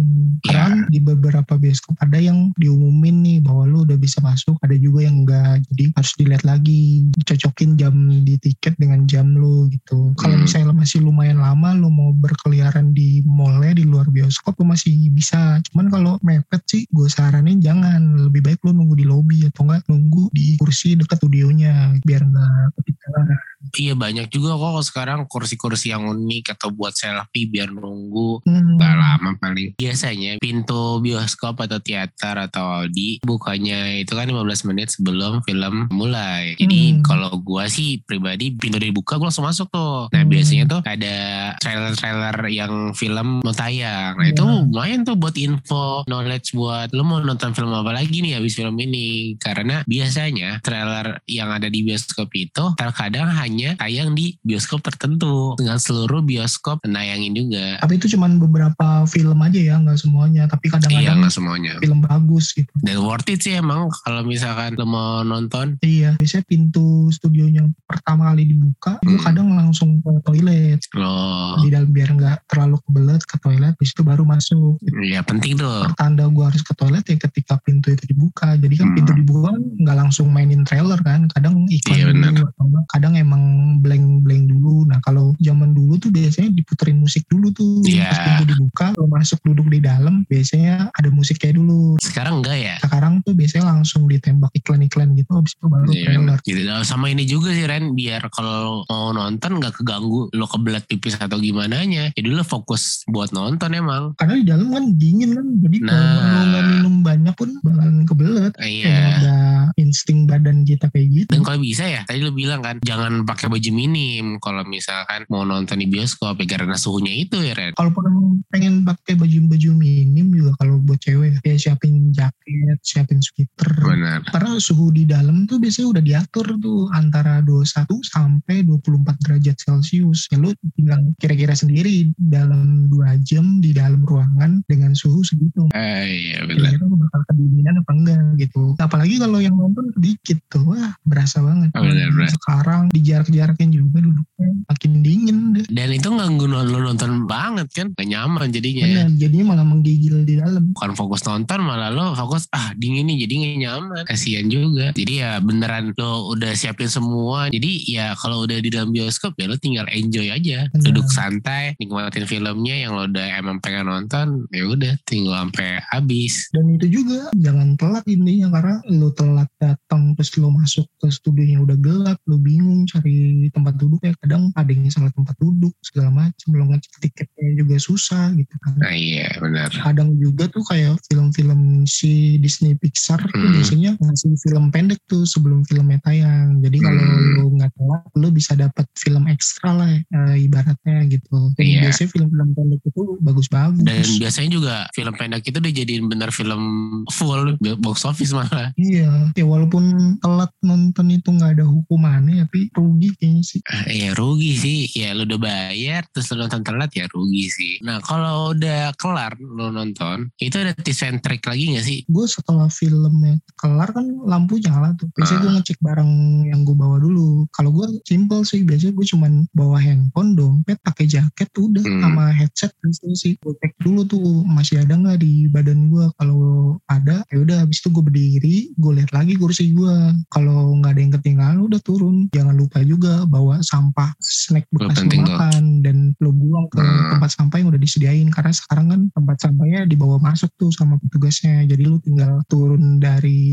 Ya. 0.49 0.71
karena 0.71 0.87
di 0.89 0.99
beberapa 1.03 1.55
bioskop 1.59 1.99
ada 1.99 2.17
yang 2.17 2.55
diumumin 2.57 3.21
nih 3.21 3.39
bahwa 3.43 3.67
lu 3.67 3.79
udah 3.85 3.99
bisa 3.99 4.23
masuk 4.23 4.55
ada 4.63 4.75
juga 4.79 5.05
yang 5.05 5.27
enggak 5.27 5.61
jadi 5.75 5.85
harus 5.93 6.13
dilihat 6.15 6.43
lagi 6.47 7.05
cocokin 7.27 7.75
jam 7.77 7.95
di 8.23 8.39
tiket 8.39 8.79
dengan 8.79 9.05
jam 9.11 9.35
lu 9.35 9.67
gitu. 9.69 10.15
Kalau 10.17 10.35
Hmm. 10.39 10.45
misalnya 10.47 10.73
masih 10.73 11.03
lumayan 11.03 11.43
lama 11.43 11.75
lu 11.75 11.91
mau 11.91 12.15
berkeliaran 12.15 12.95
di 12.95 13.21
mallnya 13.27 13.77
di 13.77 13.85
luar 13.85 14.07
bioskop 14.09 14.55
lu 14.63 14.71
masih 14.71 15.11
bisa. 15.13 15.59
Cuman 15.71 15.91
kalau 15.91 16.13
mepet 16.23 16.63
sih 16.71 16.83
gue 16.89 17.09
saranin 17.11 17.59
jangan 17.59 18.08
lebih 18.17 18.41
baik 18.45 18.65
lu 18.65 18.73
nunggu 18.73 18.95
di 18.97 19.05
lobby 19.05 19.39
atau 19.45 19.69
enggak 19.69 19.85
nunggu 19.91 20.33
di 20.33 20.57
kursi 20.57 20.97
dekat 20.97 21.21
studionya 21.21 21.99
biar 22.07 22.23
nggak 22.25 22.81
ketinggalan 22.81 23.27
iya 23.75 23.93
banyak 23.93 24.29
juga 24.29 24.55
kok 24.55 24.81
sekarang 24.83 25.21
kursi-kursi 25.25 25.91
yang 25.91 26.07
unik 26.07 26.55
atau 26.55 26.71
buat 26.71 26.93
selfie 26.93 27.47
biar 27.47 27.69
nunggu 27.69 28.41
Hmm. 28.45 28.77
Gak 28.77 28.95
lama 28.95 29.31
paling 29.37 29.75
Biasanya 29.75 30.39
pintu 30.39 30.99
bioskop 30.99 31.59
atau 31.59 31.79
teater 31.79 32.37
atau 32.39 32.81
Audi 32.81 33.19
Bukanya 33.21 33.91
itu 33.93 34.13
kan 34.13 34.25
15 34.25 34.39
menit 34.65 34.89
sebelum 34.89 35.43
film 35.43 35.91
mulai 35.91 36.55
Jadi 36.55 36.81
Hmm. 36.95 37.03
kalau 37.03 37.31
gua 37.39 37.67
sih 37.67 38.01
pribadi 38.01 38.53
pintu 38.53 38.79
dibuka 38.79 39.17
gua 39.17 39.29
langsung 39.29 39.45
masuk 39.45 39.69
tuh 39.69 40.07
Nah 40.09 40.23
Hmm. 40.23 40.31
biasanya 40.31 40.65
tuh 40.67 40.81
ada 40.83 41.17
trailer-trailer 41.59 42.37
yang 42.49 42.73
film 42.93 43.43
mau 43.43 43.53
tayang 43.53 44.15
Nah 44.15 44.29
itu 44.29 44.41
Iya. 44.41 44.65
lumayan 44.65 45.01
tuh 45.03 45.15
buat 45.15 45.37
info 45.37 46.07
Knowledge 46.07 46.55
buat 46.55 46.89
Lu 46.91 47.03
mau 47.03 47.19
nonton 47.19 47.51
film 47.53 47.71
apa 47.71 47.91
lagi 47.93 48.19
nih 48.19 48.39
habis 48.39 48.55
film 48.55 48.75
ini 48.77 49.35
Karena 49.37 49.83
biasanya 49.85 50.61
trailer 50.61 51.21
yang 51.27 51.51
ada 51.51 51.67
di 51.67 51.83
bioskop 51.83 52.31
itu 52.33 52.65
Terkadang 52.75 53.29
hanya 53.35 53.58
hanya 53.59 53.75
tayang 53.75 54.15
di 54.15 54.39
bioskop 54.41 54.87
tertentu 54.87 55.59
dengan 55.59 55.83
seluruh 55.83 56.23
bioskop 56.23 56.79
nayangin 56.87 57.35
juga. 57.35 57.83
Tapi 57.83 57.99
itu 57.99 58.15
cuman 58.15 58.39
beberapa 58.39 59.03
film 59.11 59.35
aja 59.43 59.59
ya, 59.59 59.75
nggak 59.83 59.99
semuanya. 59.99 60.47
Tapi 60.47 60.71
Iya 60.71 60.73
kadang-kadang 60.79 61.17
nggak 61.19 61.35
semuanya. 61.35 61.73
film 61.83 61.99
bagus 61.99 62.55
gitu. 62.55 62.71
Dan 62.79 63.03
worth 63.03 63.27
it 63.27 63.43
sih 63.43 63.59
emang 63.59 63.91
kalau 64.07 64.23
misalkan 64.23 64.79
lo 64.79 64.87
mau 64.87 65.27
nonton. 65.27 65.75
Iya, 65.83 66.15
biasanya 66.17 66.47
pintu 66.47 67.11
studionya 67.11 67.67
pertama 67.83 68.31
kali 68.31 68.47
dibuka, 68.47 69.03
Hmm. 69.03 69.19
kadang 69.19 69.51
langsung 69.51 69.99
ke 69.99 70.11
toilet. 70.23 70.79
Lo 70.95 71.59
Di 71.59 71.75
dalam 71.75 71.91
biar 71.91 72.15
nggak 72.15 72.39
terlalu 72.47 72.79
kebelet 72.87 73.23
ke 73.27 73.37
toilet, 73.43 73.75
habis 73.75 73.91
itu 73.91 74.03
baru 74.07 74.23
masuk. 74.23 74.79
ya 75.03 75.27
penting 75.27 75.59
tuh. 75.59 75.83
Pertanda 75.91 76.31
gua 76.31 76.55
harus 76.55 76.63
ke 76.63 76.79
toilet 76.79 77.03
ya 77.03 77.19
ketika 77.19 77.59
pintu 77.59 77.91
itu 77.91 78.07
dibuka. 78.07 78.55
Jadi 78.55 78.79
kan 78.79 78.87
Hmm. 78.87 78.97
pintu 79.03 79.13
dibuka 79.19 79.51
kan 79.51 79.59
nggak 79.83 79.97
langsung 79.99 80.31
mainin 80.31 80.63
trailer 80.63 81.03
kan. 81.03 81.27
Kadang 81.35 81.67
iklan 81.67 81.97
Iya, 81.99 82.07
enggak, 82.13 82.53
kadang 82.93 83.17
emang 83.17 83.48
blank-blank 83.83 84.51
dulu. 84.51 84.87
Nah 84.89 84.99
kalau 85.05 85.35
zaman 85.43 85.73
dulu 85.77 86.01
tuh 86.01 86.11
biasanya 86.13 86.53
diputerin 86.55 86.99
musik 87.01 87.25
dulu 87.31 87.53
tuh. 87.53 87.83
Iya. 87.85 88.11
Pas 88.11 88.19
pintu 88.25 88.45
dibuka, 88.55 88.87
lo 88.97 89.07
masuk 89.11 89.39
duduk 89.45 89.69
di 89.71 89.81
dalam, 89.83 90.25
biasanya 90.27 90.89
ada 90.93 91.09
musiknya 91.13 91.57
dulu. 91.57 91.97
Sekarang 92.01 92.41
enggak 92.43 92.59
ya? 92.59 92.77
Sekarang 92.83 93.21
tuh 93.23 93.33
biasanya 93.37 93.65
langsung 93.71 94.09
ditembak 94.09 94.51
iklan-iklan 94.57 95.15
gitu, 95.15 95.31
habis 95.33 95.53
itu 95.55 95.67
baru 95.69 95.87
Iya, 95.89 96.05
trailer. 96.05 96.39
Gitu. 96.43 96.61
Nah, 96.67 96.85
Sama 96.89 97.13
ini 97.13 97.29
juga 97.29 97.53
sih 97.53 97.69
Ren, 97.69 97.93
biar 97.93 98.27
kalau 98.33 98.83
mau 98.89 99.13
nonton 99.13 99.61
nggak 99.61 99.83
keganggu 99.83 100.33
lo 100.33 100.47
kebelat 100.49 100.89
pipis 100.89 101.21
atau 101.21 101.37
gimana 101.37 101.85
nya. 101.85 102.11
Jadi 102.17 102.29
lo 102.33 102.43
fokus 102.43 103.05
buat 103.07 103.31
nonton 103.31 103.77
emang. 103.77 104.17
Karena 104.17 104.35
di 104.41 104.47
dalam 104.49 104.73
kan 104.73 104.85
dingin 104.97 105.37
kan, 105.37 105.47
jadi 105.63 105.77
kalau 105.85 106.01
Nah. 106.01 106.33
lo 106.33 106.43
nggak 106.49 106.65
minum 106.73 106.95
banyak 107.05 107.35
pun 107.37 107.51
bakalan 107.63 108.03
kebelet. 108.09 108.53
Iya. 108.59 108.89
Emang 108.89 109.15
udah 109.21 109.43
insting 109.79 110.19
badan 110.27 110.67
kita 110.67 110.91
kayak 110.91 111.09
gitu. 111.13 111.31
Dan 111.31 111.47
kalau 111.47 111.59
bisa 111.63 111.85
ya, 111.87 112.03
tadi 112.03 112.19
lo 112.25 112.35
bilang 112.35 112.61
kan, 112.65 112.83
jangan 112.83 113.23
pakai 113.23 113.38
baju 113.47 113.71
minim 113.71 114.43
kalau 114.43 114.67
misalkan 114.67 115.23
mau 115.31 115.47
nonton 115.47 115.79
di 115.79 115.87
bioskop 115.87 116.35
ya 116.43 116.59
karena 116.59 116.75
suhunya 116.75 117.15
itu 117.15 117.39
ya 117.39 117.55
Ren. 117.55 117.79
Kalaupun 117.79 118.43
pengen 118.51 118.83
pakai 118.83 119.15
baju-baju 119.15 119.71
minim 119.79 120.35
juga 120.35 120.59
kalau 120.59 120.83
buat 120.83 120.99
cewek 120.99 121.39
ya 121.47 121.55
siapin 121.55 122.11
jaket, 122.11 122.79
siapin 122.83 123.23
sweater. 123.23 123.71
Benar. 123.79 124.27
Karena 124.35 124.59
suhu 124.59 124.91
di 124.91 125.07
dalam 125.07 125.47
tuh 125.47 125.63
biasanya 125.63 125.95
udah 125.95 126.03
diatur 126.03 126.47
tuh 126.59 126.91
antara 126.91 127.39
21 127.47 127.87
sampai 128.03 128.67
24 128.67 129.23
derajat 129.23 129.57
Celcius. 129.63 130.27
Ya 130.35 130.43
lu 130.43 130.51
tinggal 130.75 131.15
kira-kira 131.23 131.55
sendiri 131.55 132.11
dalam 132.19 132.89
dua 132.91 133.15
jam 133.23 133.61
di 133.63 133.77
dalam 133.77 134.03
ruangan 134.03 134.65
dengan 134.67 134.97
suhu 134.97 135.21
segitu. 135.21 135.69
Eh, 135.77 136.33
iya 136.33 136.43
benar. 136.49 136.75
Kira-kira 136.75 136.85
bakal 136.89 137.21
kedinginan 137.29 137.75
apa 137.85 137.93
enggak 137.93 138.25
gitu. 138.41 138.75
Apalagi 138.81 139.15
kalau 139.21 139.39
yang 139.39 139.55
nonton 139.55 139.93
sedikit 139.93 140.39
tuh, 140.49 140.73
wah 140.73 140.97
berasa 141.05 141.45
banget. 141.45 141.71
Oh, 141.77 141.85
benar, 141.85 142.09
benar. 142.11 142.31
Sekarang 142.33 142.83
di 142.89 143.01
jarak-jaraknya 143.29 143.69
juga 143.81 143.99
duduknya 144.05 144.49
makin 144.69 144.93
dingin 145.05 145.39
deh. 145.57 145.65
Dan 145.69 145.89
itu 145.95 146.09
ganggu 146.09 146.45
lo 146.49 146.65
nonton 146.65 147.25
banget 147.29 147.69
kan, 147.73 147.87
gak 147.93 148.09
nyaman 148.09 148.49
jadinya. 148.53 148.87
Benar, 148.87 149.11
jadinya 149.17 149.45
malah 149.55 149.67
menggigil 149.67 150.25
di 150.25 150.35
dalam. 150.41 150.71
bukan 150.75 150.93
fokus 150.95 151.25
nonton 151.25 151.59
malah 151.65 151.91
lo 151.91 152.15
fokus 152.15 152.47
ah 152.55 152.71
dingin 152.79 153.09
nih 153.11 153.27
jadi 153.27 153.35
nggak 153.35 153.57
nyaman 153.67 154.03
kasihan 154.07 154.47
juga 154.47 154.95
jadi 154.95 155.13
ya 155.19 155.31
beneran 155.43 155.97
lo 155.99 156.31
udah 156.37 156.53
siapin 156.55 156.87
semua 156.87 157.51
jadi 157.51 157.73
ya 157.89 158.07
kalau 158.15 158.47
udah 158.47 158.59
di 158.63 158.71
dalam 158.71 158.95
bioskop 158.95 159.35
ya 159.41 159.51
lo 159.51 159.57
tinggal 159.59 159.89
enjoy 159.91 160.31
aja 160.31 160.71
Benar. 160.71 160.85
duduk 160.87 161.07
santai 161.11 161.75
nikmatin 161.83 162.29
filmnya 162.29 162.75
yang 162.87 162.95
lo 162.95 163.11
udah 163.11 163.27
emang 163.41 163.59
pengen 163.59 163.91
nonton 163.91 164.47
ya 164.55 164.65
udah 164.69 164.93
tinggal 165.09 165.35
sampai 165.35 165.83
habis 165.91 166.51
Dan 166.55 166.79
itu 166.79 167.03
juga 167.03 167.33
jangan 167.35 167.75
telat 167.75 168.05
intinya 168.07 168.55
karena 168.55 168.77
lu 168.93 169.11
telat 169.15 169.51
datang 169.59 170.15
terus 170.15 170.31
lu 170.39 170.49
masuk 170.55 170.87
ke 171.03 171.09
studionya 171.11 171.59
udah 171.63 171.79
gelap, 171.79 172.19
lu 172.31 172.39
bingung 172.39 172.87
cari 172.87 173.18
tempat 173.51 173.75
duduk 173.77 174.01
ya 174.03 174.13
kadang 174.21 174.51
ada 174.55 174.71
yang 174.71 174.89
salah 174.89 175.13
tempat 175.13 175.35
duduk 175.39 175.73
segala 175.81 176.09
macam, 176.11 176.49
lu 176.51 176.65
ngecek 176.71 176.95
tiketnya 177.01 177.49
juga 177.57 177.77
susah 177.79 178.33
gitu 178.35 178.55
kan. 178.61 178.73
nah 178.79 178.93
iya 178.93 179.29
benar 179.39 179.71
Kadang 179.71 180.15
juga 180.19 180.45
tuh 180.49 180.63
kayak 180.67 180.99
film-film 181.07 181.85
si 181.85 182.37
Disney 182.39 182.75
Pixar 182.75 183.21
tuh 183.21 183.39
Hmm. 183.39 183.55
biasanya 183.55 183.91
ngasih 183.99 184.33
film 184.43 184.65
pendek 184.69 185.01
tuh 185.07 185.25
sebelum 185.25 185.63
filmnya 185.65 185.99
tayang. 186.03 186.61
Jadi 186.61 186.79
kalau 186.79 187.01
Hmm. 187.01 187.35
lu 187.35 187.45
nggak 187.57 187.71
telat, 187.73 188.03
lu 188.15 188.29
bisa 188.31 188.53
dapat 188.55 188.87
film 188.95 189.25
ekstra 189.27 189.71
lah 189.73 189.91
eh, 189.91 190.37
ibaratnya 190.39 191.07
gitu. 191.09 191.53
Dan 191.55 191.65
Iya. 191.65 191.81
biasanya 191.87 192.09
film-film 192.11 192.49
pendek 192.53 192.81
itu 192.85 193.03
bagus-bagus. 193.21 193.85
dan 193.85 194.05
biasanya 194.19 194.51
juga 194.51 194.75
film 194.93 195.15
pendek 195.15 195.43
itu 195.45 195.59
dijadiin 195.59 196.05
bener 196.07 196.31
film 196.31 196.63
full 197.11 197.55
box 197.79 198.05
office 198.05 198.33
malah 198.33 198.71
Iya, 198.77 199.33
ya 199.33 199.45
walaupun 199.45 199.85
telat 200.19 200.51
nonton 200.61 201.07
itu 201.11 201.29
nggak 201.31 201.59
ada 201.59 201.65
hukumannya, 201.65 202.45
tapi 202.45 202.69
rugi 202.73 203.08
kayaknya 203.17 203.45
sih. 203.45 203.61
Ah, 203.69 203.87
ya 203.89 204.11
rugi 204.13 204.53
sih 204.57 204.79
ya 204.93 205.15
lo 205.15 205.25
udah 205.25 205.41
bayar 205.41 206.03
terus 206.13 206.29
lo 206.33 206.45
nonton 206.45 206.63
telat 206.65 206.91
ya 206.93 207.07
rugi 207.09 207.47
sih 207.49 207.73
nah 207.81 208.01
kalau 208.01 208.53
udah 208.53 208.93
kelar 208.97 209.37
lo 209.39 209.71
nonton 209.71 210.29
itu 210.39 210.57
ada 210.59 210.73
tips 210.75 211.03
and 211.05 211.21
trick 211.21 211.45
lagi 211.45 211.73
gak 211.73 211.87
sih 211.87 212.01
Gue 212.09 212.25
setelah 212.25 212.67
filmnya 212.69 213.37
kelar 213.55 213.93
kan 213.93 214.07
lampu 214.25 214.57
nyala 214.59 214.95
tuh. 214.95 215.09
Biasanya 215.13 215.39
gue 215.39 215.51
Ah. 215.51 215.55
ngecek 215.61 215.79
barang 215.79 216.13
yang 216.49 216.61
gue 216.65 216.73
bawa 216.73 216.97
dulu. 216.99 217.45
Kalau 217.51 217.71
gue 217.71 217.87
simple 218.03 218.43
sih, 218.43 218.65
biasanya 218.65 218.95
gue 218.95 219.07
cuman 219.07 219.33
bawa 219.53 219.77
handphone, 219.77 220.33
dompet, 220.33 220.79
pakai 220.81 221.05
jaket, 221.05 221.49
udah 221.53 221.83
Hmm. 221.85 222.01
sama 222.01 222.25
headset 222.33 222.73
gitu 222.81 223.13
sih. 223.13 223.33
Gue 223.39 223.53
cek 223.59 223.77
dulu 223.79 224.03
tuh 224.03 224.23
masih 224.45 224.81
ada 224.81 224.95
nggak 224.95 225.21
di 225.21 225.47
badan 225.49 225.91
gue. 225.91 226.07
Kalau 226.17 226.41
ada, 226.87 227.23
ya 227.29 227.39
udah. 227.39 227.57
Habis 227.63 227.83
itu 227.83 227.89
gue 227.91 228.05
berdiri, 228.05 228.57
gue 228.73 228.93
lihat 228.95 229.11
lagi 229.13 229.35
kursi 229.37 229.71
gue. 229.71 229.95
Kalau 230.31 230.79
nggak 230.79 230.93
ada 230.95 231.01
yang 231.01 231.13
ketinggalan, 231.15 231.59
udah 231.61 231.81
turun. 231.83 232.31
Jangan 232.31 232.55
lupa 232.55 232.81
juga 232.89 233.23
bawa 233.25 233.61
sampah 233.61 234.17
snack 234.19 234.65
bekas 234.73 234.99
lo 234.99 235.13
makan 235.13 235.65
dan 235.85 235.97
lo 236.19 236.33
buang 236.33 236.65
ke 236.69 236.81
Hmm. 236.81 237.11
tempat 237.13 237.31
sampah 237.31 237.57
yang 237.59 237.69
udah 237.69 237.79
disediain. 237.79 238.29
Karena 238.29 238.49
sekarang 238.51 238.87
kan 238.89 239.01
tempat 239.13 239.37
sampahnya 239.39 239.85
dibawa 239.85 240.17
masuk 240.19 240.49
tuh 240.57 240.73
sama 240.73 240.97
petugasnya. 240.99 241.69
Jadi 241.69 241.85
lu 241.85 242.01
tinggal 242.01 242.41
turun 242.49 242.97
dari 242.99 243.45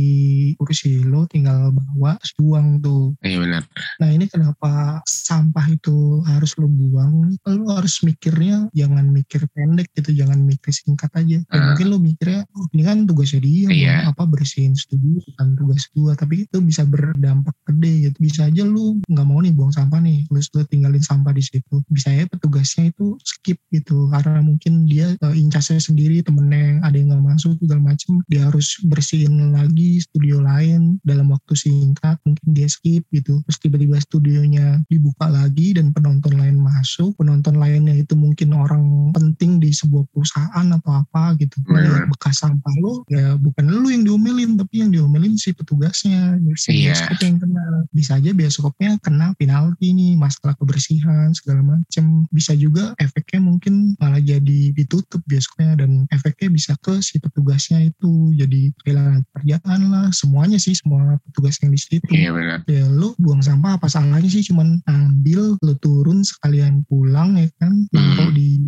kursi 0.56 1.04
lo, 1.04 1.28
tinggal 1.28 1.70
bawa, 1.70 2.16
terus 2.18 2.34
buang 2.36 2.80
tuh. 2.80 3.12
iya 3.22 3.38
benar 3.38 3.64
Nah 3.98 4.10
ini 4.10 4.26
kenapa 4.26 5.02
sampah 5.04 5.66
itu 5.68 6.22
harus 6.24 6.56
lo 6.56 6.68
buang? 6.68 7.36
Lo 7.44 7.74
harus 7.74 8.00
mikirnya 8.02 8.70
jangan 8.72 9.10
mikir 9.10 9.44
pendek 9.52 9.92
gitu, 9.94 10.16
jangan 10.16 10.40
mikir 10.40 10.72
singkat 10.72 11.12
aja. 11.14 11.42
Ya, 11.42 11.50
Ah. 11.50 11.74
mungkin 11.74 11.88
lo 11.90 11.98
mikirnya, 11.98 12.46
oh, 12.54 12.66
ini 12.72 12.84
kan 12.84 13.04
tugasnya 13.04 13.42
dia, 13.42 13.68
Iya. 13.68 13.96
apa 14.08 14.24
bersihin 14.24 14.74
studio, 14.74 15.18
bukan 15.26 15.48
tugas 15.58 15.84
gua. 15.92 16.14
Tapi 16.14 16.46
itu 16.46 16.58
bisa 16.62 16.86
berdampak 16.86 17.56
gede 17.66 18.10
gitu. 18.10 18.18
Bisa 18.22 18.48
aja 18.48 18.64
lo 18.64 19.02
nggak 19.02 19.25
mau 19.26 19.42
nih 19.42 19.52
buang 19.52 19.74
sampah 19.74 20.00
nih, 20.00 20.30
terus 20.30 20.48
lo 20.54 20.64
tinggalin 20.70 21.02
sampah 21.02 21.34
di 21.34 21.44
situ. 21.44 21.82
Bisa 21.90 22.14
ya 22.14 22.30
petugasnya 22.30 22.94
itu 22.94 23.18
skip 23.26 23.58
gitu, 23.74 24.08
karena 24.14 24.40
mungkin 24.46 24.86
dia 24.86 25.18
eh, 25.18 25.36
incasnya 25.36 25.82
sendiri, 25.82 26.22
temennya 26.22 26.80
ada 26.86 26.96
yang 26.96 27.12
nggak 27.12 27.26
masuk 27.26 27.58
segala 27.58 27.82
macem, 27.94 28.22
dia 28.30 28.46
harus 28.46 28.78
bersihin 28.86 29.52
lagi 29.52 30.00
studio 30.04 30.40
lain 30.44 31.02
dalam 31.02 31.34
waktu 31.34 31.54
singkat, 31.58 32.22
mungkin 32.24 32.48
dia 32.54 32.70
skip 32.70 33.04
gitu. 33.10 33.42
Terus 33.50 33.58
tiba-tiba 33.58 33.98
studionya 33.98 34.86
dibuka 34.92 35.26
lagi 35.28 35.74
dan 35.74 35.90
penonton 35.96 36.38
lain 36.38 36.62
masuk, 36.62 37.18
penonton 37.18 37.58
lainnya 37.58 37.98
itu 37.98 38.14
mungkin 38.14 38.54
orang 38.54 39.12
penting 39.16 39.58
di 39.58 39.72
sebuah 39.72 40.06
perusahaan 40.12 40.68
atau 40.70 40.92
apa 40.92 41.34
gitu. 41.42 41.58
Melihat 41.66 42.06
bekas 42.12 42.44
sampah 42.44 42.76
lo, 42.84 43.02
ya 43.10 43.40
bukan 43.40 43.66
lu 43.66 43.90
yang 43.90 44.04
diomelin, 44.06 44.60
tapi 44.60 44.84
yang 44.86 44.92
diomelin 44.92 45.40
si 45.40 45.56
petugasnya, 45.56 46.38
si 46.60 46.86
bioskop 46.86 47.18
yang 47.24 47.38
kena. 47.40 47.64
Bisa 47.96 48.12
aja 48.20 48.32
bioskopnya 48.36 48.92
kena 49.00 49.15
penalti 49.40 49.94
nih, 49.96 50.14
masalah 50.20 50.54
kebersihan 50.60 51.32
segala 51.32 51.62
macem. 51.64 52.28
Bisa 52.30 52.54
juga 52.58 52.94
efeknya 53.00 53.42
mungkin 53.44 53.96
malah 53.98 54.22
jadi 54.22 54.76
ditutup 54.76 55.24
bioskopnya 55.26 55.86
dan 55.86 56.06
efeknya 56.12 56.52
bisa 56.52 56.74
ke 56.84 57.00
si 57.00 57.18
petugasnya 57.18 57.88
itu. 57.88 58.36
Jadi 58.36 58.76
kehilangan 58.84 59.24
pekerjaan 59.32 59.82
lah, 59.90 60.08
semuanya 60.12 60.60
sih 60.60 60.76
semua 60.76 61.18
petugas 61.30 61.58
yang 61.64 61.72
di 61.72 61.80
situ. 61.80 62.10
Iya 62.12 62.30
benar. 62.36 62.60
Ya 62.68 62.86
lu 62.92 63.16
buang 63.18 63.42
sampah 63.42 63.80
apa 63.80 63.88
salahnya 63.88 64.28
sih? 64.28 64.44
Cuman 64.46 64.84
ambil 64.86 65.56
lu 65.60 65.74
turun 65.80 66.22
sekalian 66.22 66.84
pulang 66.90 67.40
ya 67.40 67.48
kan? 67.62 67.88
Naruh 67.96 68.32
di 68.36 68.60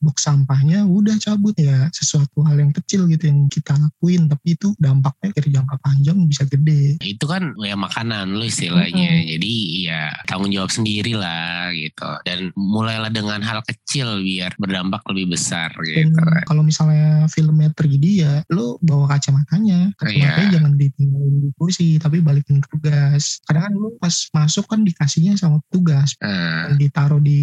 box 0.00 0.24
sampahnya 0.24 0.86
udah 0.86 1.16
cabut. 1.18 1.54
Ya 1.58 1.90
sesuatu 1.90 2.44
hal 2.46 2.62
yang 2.62 2.72
kecil 2.72 3.10
gitu 3.10 3.28
yang 3.30 3.50
kita 3.50 3.74
lakuin. 3.74 4.30
Tapi 4.30 4.54
itu 4.54 4.72
dampaknya 4.78 5.34
dari 5.34 5.48
jangka 5.54 5.76
panjang 5.82 6.18
bisa 6.28 6.44
gede. 6.46 7.00
Itu 7.02 7.26
kan 7.26 7.56
ya 7.60 7.74
makanan 7.74 8.38
lo 8.38 8.44
istilahnya. 8.46 9.08
Mm-mm. 9.08 9.26
jadi 9.28 9.52
ya 9.84 9.87
tanggung 10.24 10.52
jawab 10.52 10.70
sendiri 10.70 11.14
lah 11.14 11.70
gitu. 11.72 12.08
Dan 12.24 12.50
mulailah 12.54 13.10
dengan 13.12 13.40
hal 13.42 13.60
kecil 13.64 14.22
biar 14.22 14.54
berdampak 14.60 15.02
lebih 15.12 15.34
besar 15.36 15.70
dan 15.72 16.10
gitu 16.10 16.20
kalau 16.46 16.62
misalnya 16.64 17.26
filmnya 17.28 17.70
3D 17.72 18.04
ya 18.24 18.34
lu 18.52 18.76
bawa 18.80 19.16
kacamatanya. 19.16 19.92
Kacamatanya 20.00 20.46
Iya. 20.48 20.54
jangan 20.58 20.72
ditinggalin 20.78 21.34
di 21.44 21.50
kursi 21.56 21.88
tapi 22.00 22.18
balikin 22.22 22.58
ke 22.62 22.68
tugas. 22.72 23.38
Kadang 23.46 23.70
kan 23.70 23.74
lu 23.74 23.88
pas 24.00 24.14
masuk 24.34 24.64
kan 24.66 24.80
dikasihnya 24.82 25.34
sama 25.36 25.60
petugas 25.68 26.14
Nah, 26.18 26.74
ditaruh 26.76 27.20
di 27.22 27.40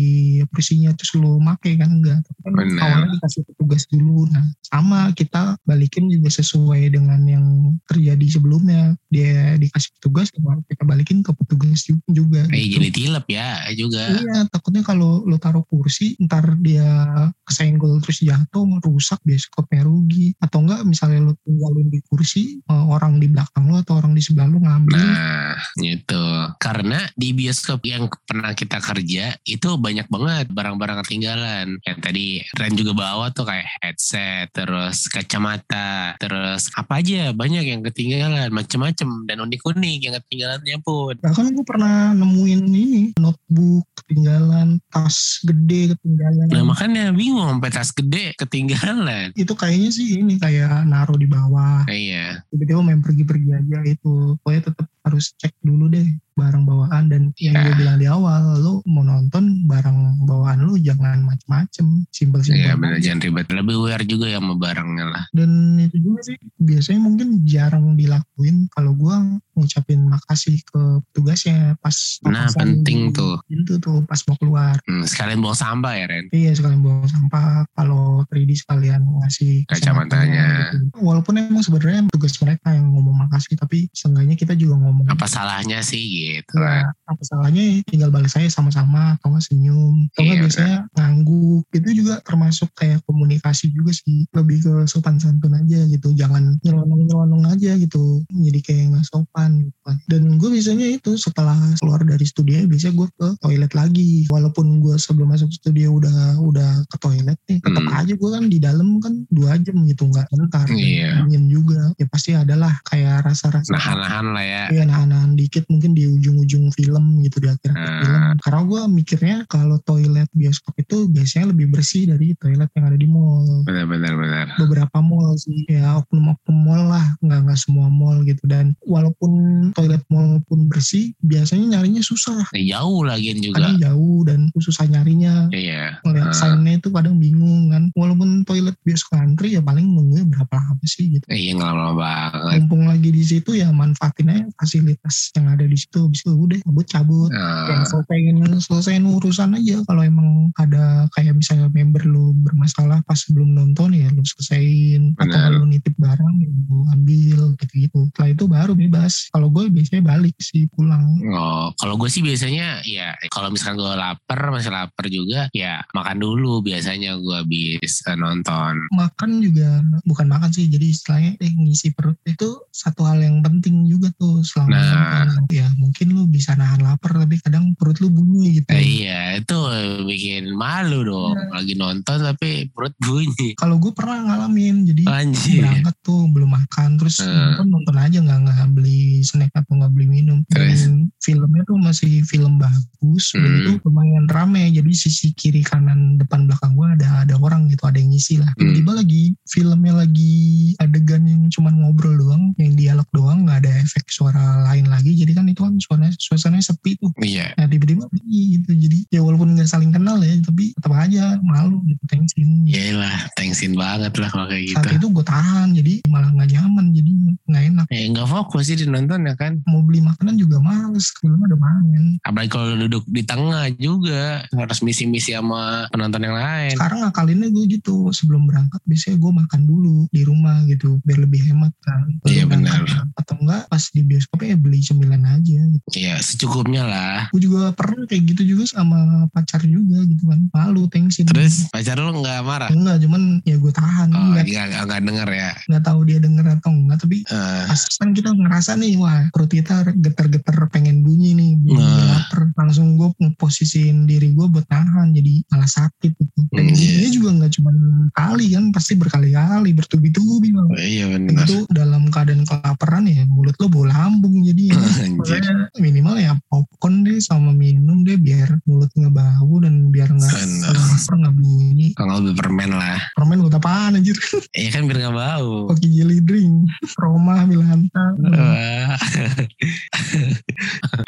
kursinya 0.51 0.91
terus 0.93 1.15
lu 1.15 1.37
make 1.39 1.75
kan 1.79 1.89
enggak. 1.91 2.19
Tapi 2.25 2.39
kan 2.43 2.53
Benar. 2.55 2.81
awalnya 2.83 3.09
dikasih 3.19 3.41
petugas 3.47 3.83
dulu. 3.89 4.27
Nah 4.31 4.45
sama 4.65 4.99
kita 5.15 5.55
balikin 5.63 6.09
juga 6.11 6.29
sesuai 6.31 6.91
dengan 6.91 7.21
yang 7.25 7.45
terjadi 7.87 8.25
sebelumnya. 8.39 8.93
Dia 9.09 9.55
dikasih 9.55 9.89
petugas 9.99 10.27
kita 10.67 10.83
balikin 10.83 11.23
ke 11.23 11.31
petugas 11.31 11.85
juga 12.11 12.34
Eh 12.51 12.67
gitu. 12.67 12.81
jadi 12.81 12.89
tilep 12.91 13.25
ya 13.31 13.49
juga. 13.73 14.03
Iya, 14.11 14.37
takutnya 14.51 14.83
kalau 14.83 15.23
lo 15.23 15.37
taruh 15.39 15.63
kursi, 15.63 16.19
ntar 16.19 16.59
dia 16.59 17.31
kesenggol 17.47 18.03
terus 18.03 18.19
jatuh, 18.19 18.65
rusak 18.83 19.21
bioskopnya 19.23 19.87
rugi. 19.87 20.35
Atau 20.43 20.67
enggak 20.67 20.83
misalnya 20.83 21.31
lo 21.31 21.33
tinggalin 21.47 21.87
di 21.87 21.99
kursi, 22.05 22.59
eh, 22.59 22.85
orang 22.89 23.21
di 23.21 23.27
belakang 23.31 23.71
lo 23.71 23.79
atau 23.79 24.01
orang 24.01 24.11
di 24.11 24.21
sebelah 24.21 24.47
lo 24.51 24.59
ngambil. 24.59 24.99
Nah, 24.99 25.55
gitu. 25.79 26.25
Karena 26.59 26.99
di 27.15 27.31
bioskop 27.31 27.79
yang 27.87 28.11
pernah 28.27 28.51
kita 28.51 28.81
kerja 28.81 29.35
itu 29.45 29.69
banyak 29.79 30.07
banget 30.09 30.45
barang-barang 30.51 31.05
ketinggalan. 31.05 31.79
Yang 31.85 31.99
tadi 32.01 32.25
Ren 32.57 32.73
juga 32.73 32.93
bawa 32.95 33.29
tuh 33.31 33.45
kayak 33.47 33.67
headset, 33.81 34.49
terus 34.51 35.07
kacamata, 35.11 36.17
terus 36.17 36.71
apa 36.73 36.99
aja 36.99 37.31
banyak 37.35 37.65
yang 37.67 37.81
ketinggalan, 37.85 38.49
macem-macem 38.49 39.07
dan 39.29 39.37
unik-unik 39.43 39.99
yang 40.01 40.15
ketinggalannya 40.23 40.77
pun. 40.81 41.13
Bahkan 41.21 41.45
gue 41.53 41.65
pernah 41.65 42.15
nemuin 42.25 42.61
ini, 42.65 42.85
notebook 43.21 43.85
ketinggalan, 44.01 44.81
tas 44.89 45.39
gede 45.45 45.93
ketinggalan. 45.93 46.49
Nah 46.49 46.63
makanya 46.65 47.13
bingung 47.13 47.45
sampai 47.45 47.69
tas 47.69 47.93
gede 47.93 48.33
ketinggalan. 48.33 49.29
itu 49.37 49.53
kayaknya 49.53 49.89
sih 49.93 50.25
ini 50.25 50.41
kayak 50.41 50.89
naruh 50.89 51.15
di 51.15 51.29
bawah. 51.29 51.85
Iya, 51.85 52.41
Tiba-tiba 52.49 52.81
main 52.81 53.05
pergi-pergi 53.05 53.49
aja 53.53 53.79
itu. 53.85 54.35
Pokoknya 54.41 54.73
tetap 54.73 54.87
harus 55.05 55.31
cek 55.35 55.53
dulu 55.61 55.87
deh 55.87 56.03
barang 56.35 56.65
bawaan 56.65 57.07
dan 57.07 57.31
yang 57.37 57.55
Ya. 57.55 57.63
gue 57.63 57.75
bilang 57.77 57.95
di 57.95 58.07
awal 58.07 58.41
lo 58.57 58.83
mau 58.85 58.99
nonton 59.01 59.63
barang 59.63 59.97
bawaan 60.21 60.59
lu 60.59 60.75
jangan 60.77 61.23
macem-macem 61.23 62.03
simpel-simpel 62.09 62.59
iya 62.59 62.75
benar 62.75 62.97
aja. 62.97 63.07
jangan 63.07 63.21
ribet. 63.23 63.45
Lebih 63.47 63.75
aware 63.77 64.03
juga 64.03 64.25
ya 64.27 64.37
sama 64.37 64.53
barangnya 64.53 65.05
lah. 65.07 65.23
dan 65.31 65.51
itu 65.79 65.95
juga 66.01 66.19
sih 66.23 66.35
biasanya 66.57 66.99
mungkin 67.01 67.27
jarang 67.45 67.95
dilakuin 67.95 68.67
kalau 68.69 68.91
gua 68.93 69.15
ngucapin 69.53 70.03
makasih 70.03 70.59
ke 70.61 70.81
petugasnya 71.07 71.79
pas 71.79 71.95
Nah, 72.21 72.51
penting 72.51 73.13
tuh. 73.13 73.39
pintu 73.45 73.77
tuh 73.77 74.03
pas 74.03 74.19
mau 74.25 74.35
keluar 74.35 74.75
Hmm, 74.83 75.05
sekalian 75.05 75.39
buang 75.39 75.55
sampah 75.55 75.93
ya 75.93 76.05
Ren. 76.05 76.25
iya 76.31 76.51
sekalian 76.51 76.81
buang 76.81 77.05
sampah 77.05 77.63
kalau 77.71 78.27
3D 78.27 78.51
sekalian 78.57 78.99
ngasih 79.21 79.63
Kacamatanya. 79.69 80.73
gitu. 80.73 80.99
walaupun 80.99 81.37
emang 81.37 81.61
sebenarnya 81.61 82.03
tugas 82.09 82.35
mereka 82.37 82.69
yang 82.69 82.89
ngomong 82.89 83.15
makasih 83.21 83.55
tapi 83.55 83.87
seenggaknya 83.91 84.35
kita 84.35 84.51
juga 84.53 84.75
ngomong 84.77 84.93
Apa 85.07 85.25
salahnya 85.25 85.79
sih 85.81 86.01
gitu. 86.01 86.55
Ya, 86.55 86.85
lah. 86.85 86.85
apa 87.05 87.21
salahnya 87.21 87.63
tinggal 87.85 88.09
balik 88.09 88.29
saya 88.29 88.47
sama-sama 88.47 89.15
atau 89.15 89.31
nggak 89.31 89.43
senyum 89.43 89.95
atau 90.09 90.21
nggak 90.21 90.35
Iya, 90.35 90.43
biasanya 90.43 90.77
ngangguk. 90.93 91.63
Itu 91.71 91.89
juga 91.93 92.13
termasuk 92.21 92.69
kayak 92.73 93.03
komunikasi 93.03 93.69
juga 93.69 93.91
sih 93.91 94.25
lebih 94.31 94.57
ke 94.61 94.73
sopan 94.85 95.17
santun 95.17 95.53
aja 95.53 95.85
gitu. 95.85 96.11
Jangan 96.11 96.57
nyelonong 96.61 97.01
nyelonong 97.05 97.43
aja 97.47 97.75
gitu 97.75 98.23
jadi 98.29 98.59
kayak 98.59 98.83
nggak 98.91 99.05
sopan 99.05 99.51
gitu. 99.63 99.79
Dan 100.07 100.37
gue 100.37 100.49
biasanya 100.49 100.87
itu 100.87 101.15
setelah 101.15 101.55
keluar 101.77 102.01
dari 102.01 102.23
studio 102.23 102.63
biasanya 102.65 102.93
gue 102.95 103.07
ke 103.11 103.27
toilet 103.39 103.71
lagi. 103.71 104.25
Walaupun 104.27 104.79
gue 104.79 104.95
sebelum 104.95 105.31
masuk 105.31 105.51
studio 105.51 105.93
udah 105.93 106.39
udah 106.39 106.71
ke 106.87 106.97
toilet 106.97 107.37
nih 107.47 107.59
tetap 107.59 107.83
Hmm. 107.85 107.93
aja 107.95 108.13
gue 108.13 108.29
kan 108.29 108.43
di 108.45 108.57
dalam 108.57 108.97
kan 108.99 109.13
dua 109.29 109.55
jam 109.57 109.77
gitu 109.85 110.05
nggak 110.05 110.27
bentar 110.29 110.65
Iya. 110.67 111.23
dingin 111.25 111.45
juga. 111.47 111.63
ya 111.77 111.84
pasti 112.15 112.31
adalah 112.31 112.71
kayak 112.83 113.27
rasa-rasa 113.27 113.67
Nahan-nahan 113.67 114.25
lah 114.31 114.45
ya. 114.45 114.63
Iya 114.71 114.83
nahan-nahan 114.87 115.35
dikit 115.35 115.67
mungkin 115.67 115.91
di 115.91 116.07
ujung-ujung 116.07 116.71
film 116.71 117.19
gitu 117.21 117.43
di 117.43 117.51
akhir 117.51 117.75
Hmm. 117.75 117.99
film. 117.99 118.21
Karena 118.39 118.61
gue 118.63 118.81
mikirnya 118.87 119.37
kalau 119.45 119.75
toilet 119.83 120.31
bioskop 120.31 120.71
itu 120.75 121.11
biasanya 121.11 121.51
lebih 121.51 121.67
bersih 121.69 122.07
dari 122.07 122.31
toilet 122.39 122.71
yang 122.71 122.85
ada 122.87 122.95
di 122.95 123.03
mall. 123.05 123.67
Benar-benar 123.67 124.13
benar. 124.15 124.45
Beberapa 124.55 125.03
mall 125.03 125.35
sih 125.35 125.67
ya 125.67 125.99
oknum-oknum 125.99 126.55
mall 126.55 126.83
lah 126.87 127.05
nggak 127.19 127.39
nggak 127.43 127.59
semua 127.59 127.91
mall 127.91 128.23
gitu 128.23 128.47
dan 128.47 128.71
walaupun 128.81 129.31
toilet 129.73 130.01
mall 130.07 130.39
pun 130.47 130.71
bersih 130.71 131.11
biasanya 131.19 131.77
nyarinya 131.77 131.99
susah. 131.99 132.47
Jauh 132.55 133.03
lagian 133.03 133.43
juga. 133.43 133.59
Kadang 133.59 133.81
jauh 133.83 134.19
dan 134.23 134.39
susah 134.55 134.87
nyarinya. 134.87 135.51
Iya. 135.51 135.99
Ngeliat 136.01 136.31
Ah. 136.31 136.37
sign-nya 136.37 136.79
itu 136.79 136.87
kadang 136.89 137.19
bingung 137.19 137.73
kan. 137.73 137.91
Walaupun 137.91 138.45
toilet 138.45 138.77
bioskop 138.85 139.19
antri 139.19 139.57
ya 139.57 139.61
paling 139.61 139.83
nunggunya 139.83 140.23
berapa 140.23 140.53
lama 140.55 140.85
sih 140.85 141.17
gitu. 141.17 141.25
Iya 141.27 141.57
nggak 141.57 141.73
lama 141.73 142.04
banget. 142.05 142.61
mumpung 142.61 142.83
lagi 142.85 143.09
di 143.09 143.23
situ 143.25 143.57
ya 143.57 143.73
manfaatin 143.73 144.29
aja 144.29 144.45
fasilitas 144.61 145.33
yang 145.33 145.49
ada 145.49 145.65
di 145.65 145.73
situ. 145.73 146.05
Habis 146.05 146.21
itu 146.21 146.31
udah 146.37 146.57
cabut 146.61 146.85
cabut. 146.87 147.29
Yang 147.33 147.81
Ah, 147.81 147.87
selesaiin 147.89 148.37
selesaiin 148.61 149.05
urusan 149.05 149.57
aja. 149.57 149.77
Kalau 149.89 150.01
emang 150.05 150.53
ada 150.61 151.09
kayak 151.17 151.33
misalnya 151.33 151.67
member 151.73 152.05
lu 152.05 152.35
bermasalah 152.45 153.01
pas 153.07 153.17
sebelum 153.17 153.55
nonton 153.55 153.95
ya 153.97 154.07
lu 154.13 154.21
selesaiin. 154.21 155.17
Atau 155.17 155.37
lu 155.57 155.65
nitip 155.65 155.95
barang 155.97 156.35
ya 156.37 156.49
lu 156.69 156.85
ambil 156.93 157.39
gitu 157.57 157.73
gitu 157.87 157.99
setelah 158.11 158.29
itu 158.29 158.43
baru 158.45 158.71
bebas. 158.75 159.31
Kalau 159.31 159.47
gue 159.49 159.71
biasanya 159.71 160.03
balik 160.05 160.35
sih 160.37 160.67
pulang. 160.75 161.17
Oh, 161.31 161.71
kalau 161.79 161.95
gue 161.95 162.11
sih 162.11 162.21
biasanya 162.21 162.83
ya 162.85 163.15
kalau 163.31 163.49
misalkan 163.49 163.79
gue 163.79 163.93
lapar 163.95 164.51
masih 164.51 164.71
lapar 164.71 165.07
juga 165.07 165.47
ya 165.55 165.79
makan 165.95 166.19
dulu 166.19 166.59
biasanya 166.61 167.15
gue 167.17 167.35
habis 167.35 168.03
eh, 168.05 168.17
nonton. 168.19 168.75
makan 168.91 169.39
juga 169.39 169.79
bukan 170.03 170.27
makan 170.27 170.51
sih. 170.51 170.67
Jadi 170.67 170.91
istilahnya 170.91 171.31
eh, 171.39 171.51
ngisi 171.55 171.94
perut 171.95 172.19
itu 172.27 172.61
satu 172.69 173.07
hal 173.07 173.23
yang 173.23 173.39
penting 173.41 173.87
juga 173.87 174.11
tuh 174.19 174.43
selama 174.43 174.75
Nah. 174.75 175.39
ya 175.49 175.64
mungkin 175.95 176.11
lu 176.11 176.27
bisa 176.27 176.51
nahan 176.53 176.83
lapar 176.83 177.15
tapi 177.15 177.39
kadang 177.39 177.71
perut 177.73 177.95
lu 178.03 178.11
bunyi 178.11 178.59
gitu 178.59 178.67
Eh, 178.67 178.83
iya 178.99 179.39
itu 179.39 179.55
bikin 180.03 180.51
malu 180.51 181.07
dong 181.07 181.39
Iya. 181.39 181.55
lagi 181.55 181.73
nonton 181.73 182.17
tapi 182.19 182.67
perut 182.67 182.91
bunyi. 182.99 183.55
kalau 183.55 183.79
gue 183.79 183.95
pernah 183.95 184.27
ngalamin 184.27 184.83
jadi 184.83 185.07
Anjir. 185.07 185.63
berangkat 185.63 185.95
tuh 186.03 186.27
belum 186.27 186.51
makan 186.51 186.99
terus 186.99 187.23
Hmm. 187.23 187.31
nonton 187.55 187.67
nonton 187.71 187.95
aja 187.95 188.17
nggak 188.19 188.39
nggak 188.43 188.69
beli 188.73 188.99
snack 189.23 189.55
atau 189.55 189.71
nggak 189.73 189.87
beli 189.89 190.07
minum 190.11 190.43
Terus? 190.45 190.83
dan 190.83 190.93
filmnya 191.17 191.63
tuh 191.63 191.79
masih 191.79 192.11
film 192.23 192.59
bagus 192.59 193.31
dan 193.31 193.39
Hmm. 193.41 193.59
itu 193.71 193.71
lumayan 193.81 194.27
rame 194.27 194.67
jadi 194.69 194.91
sisi 194.91 195.31
kiri 195.31 195.63
kanan 195.63 196.19
depan 196.19 196.43
belakang 196.43 196.75
gue 196.75 196.87
ada 196.91 197.23
ada 197.23 197.39
orang 197.39 197.71
gitu 197.71 197.87
ada 197.87 197.95
yang 197.95 198.11
ngisi 198.11 198.35
lah 198.35 198.51
Hmm. 198.51 198.67
tiba-tiba 198.75 198.91
lagi 198.97 199.23
filmnya 199.47 199.93
lagi 199.95 200.35
adegan 200.77 201.23
yang 201.23 201.47
cuma 201.47 201.71
ngobrol 201.71 202.11
doang 202.13 202.51
yang 202.57 202.75
dialog 202.75 203.07
doang 203.11 203.47
nggak 203.47 203.63
ada 203.63 203.71
efek 203.79 204.03
suara 204.07 204.43
lain 204.65 204.85
lagi 204.85 205.15
jadi 205.15 205.31
kan 205.31 205.47
itu 205.47 205.61
kan 205.61 205.75
suasana 205.85 206.09
suasananya 206.17 206.65
sepi 206.65 206.97
tuh 206.97 207.13
Iya. 207.21 207.53
Nah 207.55 207.65
tiba-tiba 207.65 208.09
gitu 208.25 208.71
jadi 208.71 208.97
ya 209.09 209.21
walaupun 209.21 209.53
nggak 209.53 209.69
saling 209.69 209.89
kenal 209.89 210.17
ya 210.19 210.33
tapi 210.41 210.73
tetap 210.73 210.91
aja 210.91 211.37
malu 211.41 211.79
gitu 211.85 212.01
tensin 212.05 212.65
Iyalah, 212.65 213.29
thanksin 213.37 213.77
banget 213.77 214.17
lah 214.17 214.27
kalau 214.27 214.49
kayak 214.49 214.73
saat 214.73 214.89
gitu. 214.89 214.97
itu 214.97 215.07
gue 215.11 215.25
tahan 215.25 215.67
jadi 215.71 215.93
malah 216.09 216.29
nggak 216.31 216.49
nyaman 216.51 216.85
jadi 216.91 217.09
nggak 217.45 217.63
enak 217.71 217.85
Eh 217.87 218.09
nggak 218.09 218.25
fokus 218.25 218.65
sih 218.65 218.75
di 218.75 218.85
nonton 218.85 219.21
ya 219.23 219.35
kan. 219.35 219.61
mau 219.65 219.79
beli 219.79 220.01
makanan 220.01 220.35
juga 220.35 220.57
males 220.57 221.13
filmnya 221.15 221.45
udah 221.47 221.59
main 221.59 222.03
Apalagi 222.21 222.49
kalau 222.49 222.73
duduk 222.75 223.05
di 223.05 223.21
tengah 223.21 223.69
juga 223.75 224.43
harus 224.49 224.79
misi-misi 224.81 225.31
sama 225.31 225.85
penonton 225.89 226.21
yang 226.21 226.33
lain. 226.33 226.73
sekarang 226.73 226.99
ngakalinnya 227.03 227.47
gue 227.49 227.65
gitu 227.71 228.09
sebelum 228.09 228.45
berangkat 228.45 228.81
biasanya 228.83 229.17
gue 229.17 229.31
makan 229.35 229.61
dulu 229.63 229.97
di 230.09 230.21
rumah 230.23 230.65
gitu 230.65 230.97
biar 231.03 231.19
lebih 231.21 231.41
hemat 231.45 231.73
kan 231.79 232.05
Iya, 232.25 232.43
benar. 232.45 232.81
atau 233.15 233.35
enggak 233.37 233.67
pas 233.67 233.83
di 233.87 234.01
bioskop 234.01 234.41
ya 234.41 234.55
beli 234.55 234.79
cemilan 234.79 235.21
aja. 235.23 235.59
Iya 235.91 236.15
secukupnya 236.17 236.83
lah. 236.83 237.17
gue 237.27 237.41
juga 237.41 237.71
pernah 237.71 238.03
kayak 238.03 238.23
gitu 238.27 238.41
juga 238.47 238.63
sama 238.67 238.97
pacar 239.29 239.61
juga 239.61 240.01
gitu 240.03 240.23
kan 240.25 240.39
malu 240.49 240.85
tensin 240.85 241.25
Terus 241.25 241.67
pacar 241.67 241.95
lu 241.95 242.11
nggak 242.15 242.41
marah? 242.41 242.69
enggak 242.69 242.97
cuman 242.99 243.21
ya 243.41 243.55
gue 243.55 243.71
tahan 243.71 244.09
Oh 244.09 244.23
nggak 244.31 244.45
dia 244.45 244.61
nggak 244.65 244.83
nggak 244.85 245.01
denger 245.03 245.29
ya. 245.29 245.51
nggak 245.65 245.83
tahu 245.83 245.99
dia 246.03 246.17
denger 246.17 246.45
atau 246.53 246.71
enggak 246.71 246.97
tapi 246.99 247.17
Eh, 247.25 247.63
pas 247.65 247.81
kan 247.93 248.09
kita 248.11 248.29
ngerasa 248.31 248.71
nih 248.75 248.93
wah 248.95 249.19
perut 249.29 249.49
kita 249.49 249.75
getar-getar 249.95 250.55
pengen 250.69 251.01
bunyi 251.01 251.33
nih 251.33 251.51
bunyi 251.57 251.83
Nah. 251.85 252.17
lapar 252.17 252.41
langsung 252.55 252.95
gue 252.95 253.09
ngeposisiin 253.15 254.05
diri 254.05 254.31
gue 254.31 254.45
buat 254.45 254.65
nahan 254.65 255.11
jadi 255.11 255.43
malah 255.47 255.67
sakit 255.67 256.11
gitu 256.13 256.39
dan 256.47 256.65
Hmm, 256.65 256.67
iya. 256.67 256.73
bunyinya 256.73 257.09
juga 257.11 257.29
nggak 257.35 257.51
cuma 257.53 257.71
kali 258.11 258.45
kan 258.49 258.63
pasti 258.69 258.93
berkali-kali 258.95 259.69
bertubi-tubi 259.71 260.49
bang 260.49 260.67
iya 260.77 261.05
benar. 261.07 261.43
itu 261.43 261.67
dalam 261.69 262.07
keadaan 262.07 262.43
kelaparan 262.43 263.05
ya 263.05 263.23
mulut 263.25 263.55
lo 263.55 263.67
bau 263.67 263.83
lambung 263.83 264.39
jadi 264.41 264.63
ya. 264.67 264.75
Minimal 265.77 266.15
ya 266.17 266.33
popcorn 266.47 267.01
deh 267.01 267.17
sama 267.17 267.51
minum 267.51 268.01
deh 268.01 268.15
biar 268.15 268.59
mulut 268.63 268.89
nggak 268.91 269.11
bau 269.11 269.53
dan 269.59 269.89
biar 269.89 270.07
nggak 270.07 270.31
lapar 270.65 271.15
nggak 271.17 271.35
bunyi 271.35 271.87
Kalau 271.93 272.19
lebih 272.19 272.35
permen 272.37 272.71
lah. 272.71 272.99
permen 273.13 273.41
buat 273.41 273.55
apaan 273.55 273.97
anjir 273.97 274.15
Iya 274.59 274.69
kan 274.71 274.85
biar 274.85 274.99
nggak 275.01 275.15
bau. 275.15 275.67
koki 275.69 275.87
jelly 275.91 276.19
drink 276.19 276.67
Roma 276.95 277.43
Milanta. 277.43 278.03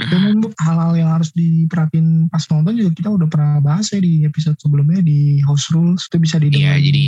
Dan 0.07 0.21
untuk 0.33 0.51
hal-hal 0.59 0.93
yang 0.95 1.09
harus 1.11 1.31
diperhatiin 1.33 2.27
pas 2.29 2.43
nonton 2.49 2.73
juga 2.75 2.91
kita 2.93 3.09
udah 3.09 3.27
pernah 3.27 3.57
bahas 3.59 3.89
ya 3.91 3.99
di 3.99 4.23
episode 4.23 4.55
sebelumnya 4.57 5.01
di 5.01 5.39
House 5.43 5.69
Rules 5.71 6.05
itu 6.07 6.17
bisa 6.17 6.37
didengar. 6.37 6.77
Iya, 6.77 6.83
jadi 6.83 7.03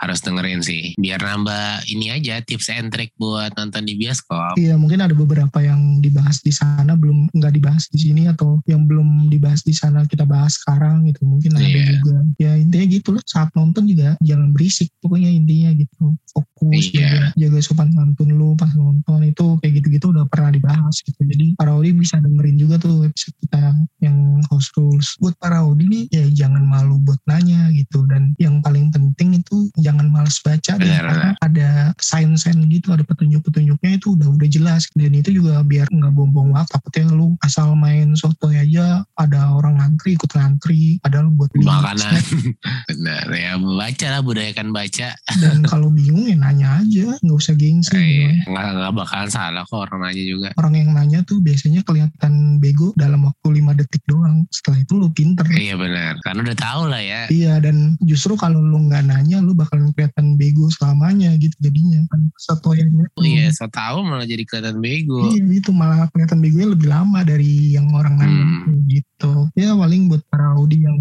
harus 0.00 0.18
dengerin 0.20 0.60
sih. 0.62 0.82
Biar 0.96 1.20
nambah 1.20 1.86
ini 1.88 2.12
aja 2.12 2.40
tips 2.42 2.68
and 2.70 2.90
trick 2.90 3.12
buat 3.16 3.52
nonton 3.54 3.84
di 3.84 3.94
bioskop. 3.96 4.56
Iya, 4.56 4.76
mungkin 4.76 5.02
ada 5.02 5.14
beberapa 5.14 5.58
yang 5.60 6.00
dibahas 6.00 6.40
di 6.40 6.52
sana 6.52 6.75
belum 6.84 7.32
nggak 7.32 7.52
dibahas 7.56 7.88
di 7.88 7.98
sini 8.02 8.28
atau 8.28 8.60
yang 8.68 8.84
belum 8.84 9.30
dibahas 9.32 9.62
di 9.62 9.72
sana 9.72 10.04
kita 10.04 10.28
bahas 10.28 10.58
sekarang 10.60 11.06
gitu. 11.08 11.24
Mungkin 11.24 11.56
ada 11.56 11.64
Iya. 11.64 11.84
juga. 11.96 12.16
Ya 12.36 12.52
intinya 12.58 12.86
gitu 12.90 13.08
loh. 13.16 13.22
Saat 13.24 13.54
nonton 13.56 13.86
juga 13.86 14.18
jangan 14.20 14.50
berisik 14.52 14.90
pokoknya 15.00 15.30
intinya 15.30 15.70
gitu. 15.72 16.18
Fokus 16.34 16.90
Iya. 16.92 17.00
jaga, 17.00 17.22
jaga 17.38 17.58
sopan 17.62 17.88
santun 17.94 18.30
lu 18.34 18.52
pas 18.58 18.72
nonton 18.74 19.20
itu 19.24 19.46
kayak 19.62 19.72
gitu-gitu 19.80 20.12
udah 20.12 20.26
pernah 20.26 20.50
dibahas 20.50 20.94
gitu. 21.00 21.20
Jadi 21.22 21.54
para 21.56 21.72
Audi 21.72 21.94
bisa 21.94 22.18
dengerin 22.18 22.56
juga 22.58 22.76
tuh 22.76 23.06
episode 23.06 23.36
kita 23.40 23.62
yang 24.02 24.16
house 24.50 24.68
rules. 24.74 25.14
Buat 25.22 25.38
para 25.38 25.62
Audi 25.62 25.84
nih 25.86 26.04
ya 26.10 26.24
jangan 26.44 26.66
malu 26.66 26.98
buat 26.98 27.20
nanya 27.30 27.70
gitu 27.70 28.02
dan 28.10 28.34
yang 28.42 28.58
paling 28.60 28.90
penting 28.90 29.38
itu 29.38 29.70
jangan 29.78 30.10
males 30.10 30.40
baca 30.42 30.74
deh 30.74 30.88
karena 30.90 31.30
ada 31.38 31.68
sign-sign 32.02 32.66
gitu 32.66 32.90
ada 32.90 33.04
petunjuk-petunjuknya 33.06 34.00
itu 34.00 34.16
udah 34.18 34.28
udah 34.32 34.48
jelas 34.48 34.88
dan 34.98 35.12
itu 35.12 35.30
juga 35.30 35.62
biar 35.62 35.86
nggak 35.86 36.10
buang-buang 36.10 36.50
waktu 36.56 36.65
takutnya 36.68 37.10
lu 37.14 37.34
asal 37.42 37.74
main 37.78 38.14
soto 38.18 38.50
aja 38.50 39.04
ada 39.18 39.52
orang 39.54 39.78
ngantri 39.78 40.14
ikut 40.16 40.30
ngantri 40.32 40.98
padahal 41.00 41.30
buat 41.32 41.50
Makanan. 41.56 42.12
Benar 42.92 43.26
ya 43.32 43.52
baca 43.58 44.06
lah 44.12 44.20
budayakan 44.22 44.70
baca. 44.70 45.08
dan 45.42 45.64
kalau 45.64 45.88
bingung 45.90 46.28
ya 46.28 46.36
nanya 46.36 46.82
aja 46.84 47.16
nggak 47.20 47.36
usah 47.36 47.54
gengsi 47.56 47.92
gitu. 47.92 47.98
Iya, 47.98 48.30
nggak 48.48 48.66
nggak 48.76 48.92
bakalan 48.94 49.30
salah 49.30 49.62
kok 49.66 49.78
orang 49.88 50.00
nanya 50.06 50.24
juga. 50.24 50.48
orang 50.56 50.74
yang 50.76 50.90
nanya 50.94 51.18
tuh 51.24 51.38
biasanya 51.40 51.80
kelihatan 51.82 52.58
bego 52.62 52.92
dalam 52.94 53.24
waktu 53.26 53.60
lima 53.60 53.72
detik 53.72 54.02
doang 54.06 54.44
setelah 54.52 54.82
itu 54.82 54.92
lu 54.96 55.08
pinter 55.12 55.44
Iya 55.48 55.74
benar. 55.78 56.20
Karena 56.22 56.40
udah 56.46 56.58
tahu 56.58 56.82
lah 56.90 57.02
ya. 57.02 57.22
Iya 57.32 57.58
dan 57.62 57.96
justru 58.04 58.36
kalau 58.36 58.60
lu 58.60 58.86
nggak 58.88 59.08
nanya 59.08 59.40
lu 59.40 59.56
bakalan 59.56 59.90
kelihatan 59.96 60.36
bego 60.36 60.68
selamanya 60.72 61.32
gitu 61.40 61.54
jadinya 61.60 62.02
kan 62.12 62.20
setoyannya 62.36 63.06
Oh 63.16 63.24
iya, 63.24 63.48
so 63.54 63.64
tahu 63.70 64.04
malah 64.04 64.28
jadi 64.28 64.44
kelihatan 64.44 64.78
bego. 64.84 65.32
Iya 65.32 65.42
itu 65.48 65.70
malah 65.72 66.08
kelihatan 66.12 66.40
begonya 66.56 66.72
lebih 66.72 66.88
lama 66.88 67.20
dari 67.20 67.76
yang 67.76 67.92
orang 67.92 68.16
nanya 68.16 68.44
Hmm. 68.64 68.88
gitu. 68.88 69.32
Ya 69.52 69.76
paling 69.76 70.08
buat 70.08 70.24
para 70.26 70.56
Audi 70.56 70.80
yang 70.80 70.96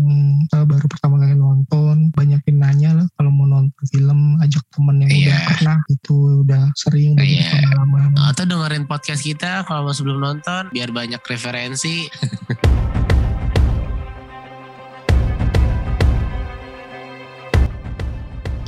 uh, 0.51 0.67
baru 0.67 0.83
pertama 0.85 1.15
kali 1.17 1.31
nonton 1.31 2.11
banyakin 2.11 2.59
nanya 2.59 2.89
lah 2.91 3.07
kalau 3.15 3.31
mau 3.31 3.47
nonton 3.47 3.83
film 3.87 4.35
ajak 4.43 4.59
temen 4.69 4.99
yang 4.99 5.09
udah 5.09 5.23
Iya. 5.31 5.47
pernah 5.47 5.77
itu 5.87 6.15
udah 6.43 6.63
sering 6.75 7.15
udah 7.15 7.23
Iya. 7.23 7.47
pengalaman. 7.63 8.09
Atau 8.19 8.43
dengerin 8.43 8.83
podcast 8.83 9.23
kita 9.23 9.63
kalau 9.63 9.95
sebelum 9.95 10.19
nonton 10.19 10.67
biar 10.69 10.91
banyak 10.91 11.23
referensi. 11.23 12.11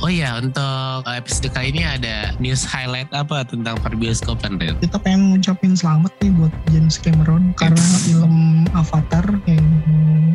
Oh 0.08 0.16
iya, 0.16 0.40
untuk 0.40 1.04
episode 1.04 1.52
kali 1.52 1.68
ini 1.68 1.84
ada 1.84 2.32
news 2.40 2.64
highlight 2.64 3.12
apa 3.12 3.44
tentang 3.44 3.76
perbioskopan, 3.84 4.56
Ren? 4.56 4.80
Kita 4.80 4.96
pengen 4.96 5.36
ngucapin 5.36 5.76
selamat 5.76 6.08
nih 6.24 6.32
buat 6.32 6.48
James 6.72 6.96
Cameron 6.96 7.52
karena 7.60 7.84
film 8.08 8.64
Avatar 8.72 9.28
yang 9.44 9.68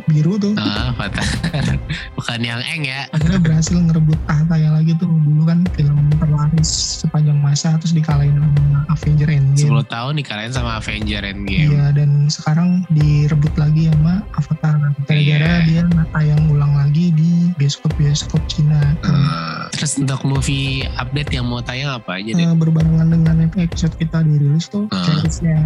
biru 0.05 0.37
tuh 0.37 0.53
Ah, 0.61 0.93
Avatar. 0.93 1.25
Bukan 2.21 2.39
yang 2.45 2.61
eng 2.69 2.85
ya. 2.85 3.09
akhirnya 3.17 3.41
berhasil 3.41 3.73
ngerebut 3.73 4.19
tahtanya 4.29 4.77
lagi 4.77 4.93
tuh 5.01 5.09
dulu 5.09 5.41
kan 5.49 5.65
film 5.73 5.97
terlaris 6.21 7.01
sepanjang 7.01 7.41
masa 7.41 7.73
terus 7.81 7.97
dikalahin 7.97 8.37
sama 8.37 8.85
Avenger 8.93 9.29
Endgame 9.33 9.81
10 9.81 9.89
tahun 9.89 10.13
dikalahin 10.21 10.53
sama 10.53 10.71
Avenger 10.77 11.25
Endgame. 11.25 11.73
Iya 11.73 11.85
dan 11.97 12.29
sekarang 12.29 12.85
direbut 12.93 13.57
lagi 13.57 13.89
sama 13.89 14.21
Avatar 14.37 14.77
gara-gara 15.09 15.65
Iya. 15.65 15.65
dia 15.65 15.81
tayang 16.13 16.45
ulang 16.53 16.77
lagi 16.77 17.09
di 17.09 17.49
bioskop-bioskop 17.57 18.43
Cina. 18.45 18.93
Eh, 19.01 19.62
terus 19.69 19.95
untuk 19.95 20.19
movie 20.23 20.83
update 20.95 21.31
yang 21.31 21.45
mau 21.45 21.59
tayang 21.59 21.93
apa 21.93 22.17
aja 22.17 22.31
deh? 22.31 22.43
Eh, 22.43 22.53
berbarengan 22.53 23.07
dengan 23.07 23.35
episode 23.45 23.93
kita 23.95 24.19
dirilis 24.21 24.67
tuh 24.67 24.89
seriesnya 24.89 25.57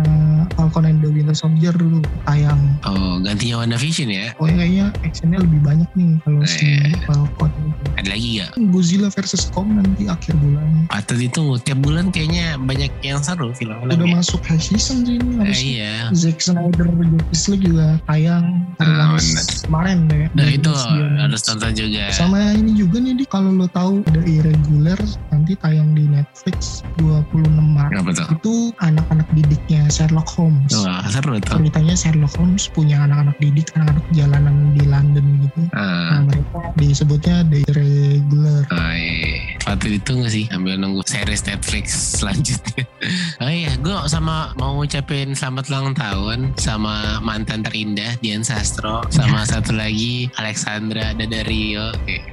Falcon 0.53 0.85
and 0.85 0.99
the 0.99 1.09
Winter 1.09 1.33
Soldier 1.33 1.71
dulu 1.71 2.01
tayang. 2.23 2.59
Oh, 2.83 3.17
gantinya 3.17 3.61
WandaVision 3.61 4.09
ya? 4.09 4.35
Oh 4.37 4.45
kayaknya 4.45 4.91
actionnya 5.01 5.39
lebih 5.39 5.59
banyak 5.61 5.89
nih 5.93 6.11
kalau 6.21 6.41
si 6.43 6.65
Iya. 6.67 6.99
Falcon. 7.07 7.51
Ada 7.95 8.09
lagi 8.11 8.29
gak? 8.37 8.51
Godzilla 8.69 9.07
versus 9.07 9.47
Kong 9.49 9.71
nanti 9.73 10.03
akhir 10.05 10.35
bulan. 10.35 10.91
Patut 10.91 11.15
ditunggu. 11.15 11.55
Tiap 11.63 11.79
bulan 11.79 12.11
kayaknya 12.11 12.59
banyak 12.59 12.91
yang 13.01 13.17
seru 13.17 13.49
film 13.51 13.77
Udah 13.81 13.95
masuk 14.03 14.43
high 14.43 14.59
season 14.59 15.03
sih 15.03 15.15
ini 15.15 15.39
Eh, 15.41 15.55
iya. 15.79 15.93
Zack 16.11 16.43
Snyder 16.43 16.91
Justice 16.91 17.45
League 17.49 17.65
juga 17.65 17.95
tayang 18.03 18.67
bener. 18.75 19.15
kemarin 19.63 19.97
deh. 20.07 20.27
Nah 20.33 20.47
itu 20.47 20.71
harus 21.17 21.41
nonton 21.45 21.71
juga. 21.73 22.03
Sama 22.11 22.51
ini 22.51 22.75
juga 22.75 22.97
nih, 22.99 23.15
Di, 23.15 23.25
kalau 23.25 23.49
lo 23.49 23.67
tahu 23.67 23.86
The 24.03 24.21
Irregular 24.23 24.99
nanti 25.31 25.53
tayang 25.57 25.95
di 25.95 26.05
Netflix 26.05 26.83
26 26.99 27.47
Maret. 27.49 27.99
Apa 28.03 28.11
tuh? 28.11 28.27
Itu 28.35 28.55
anak-anak 28.79 29.27
didiknya 29.33 29.87
Sherlock 29.87 30.27
Holmes. 30.35 30.71
Wah 30.75 31.05
seru 31.07 31.39
tuh. 31.39 31.57
Ceritanya 31.59 31.95
Sherlock 31.95 32.33
Holmes 32.35 32.67
punya 32.67 33.03
anak-anak 33.03 33.37
didik, 33.39 33.71
anak-anak 33.75 34.05
jalanan 34.11 34.55
di 34.75 34.83
London 34.85 35.25
gitu. 35.45 35.61
Nah, 35.71 35.85
Ah, 36.07 36.19
mereka 36.23 36.59
disebutnya 36.75 37.43
The 37.47 37.59
Irregular. 37.67 38.61
ah, 38.69 38.93
iya. 38.93 39.55
Patut 39.61 39.91
ditunggu 39.91 40.27
sih 40.31 40.47
sambil 40.47 40.79
nunggu 40.79 41.03
series 41.03 41.43
Netflix 41.43 42.15
selanjutnya. 42.19 42.87
oh 43.43 43.51
iya, 43.51 43.75
gue 43.75 43.95
sama 44.07 44.55
mau 44.55 44.79
ngucapin 44.79 45.35
selamat 45.35 45.67
ulang 45.67 45.91
tahun 45.91 46.39
sama 46.55 47.19
mantan 47.19 47.61
terindah 47.61 48.15
Dian 48.23 48.47
Sastro 48.47 49.03
sama 49.11 49.43
satu 49.43 49.75
lagi 49.75 50.31
Alexandra 50.39 51.11
Dadario. 51.11 51.91
Eh, 52.07 52.23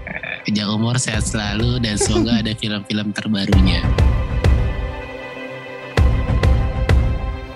Panjang 0.44 0.76
umur 0.76 1.00
sehat 1.00 1.24
selalu 1.24 1.80
dan 1.80 1.96
semoga 1.96 2.44
ada 2.44 2.52
film-film 2.52 3.16
terbarunya. 3.16 3.80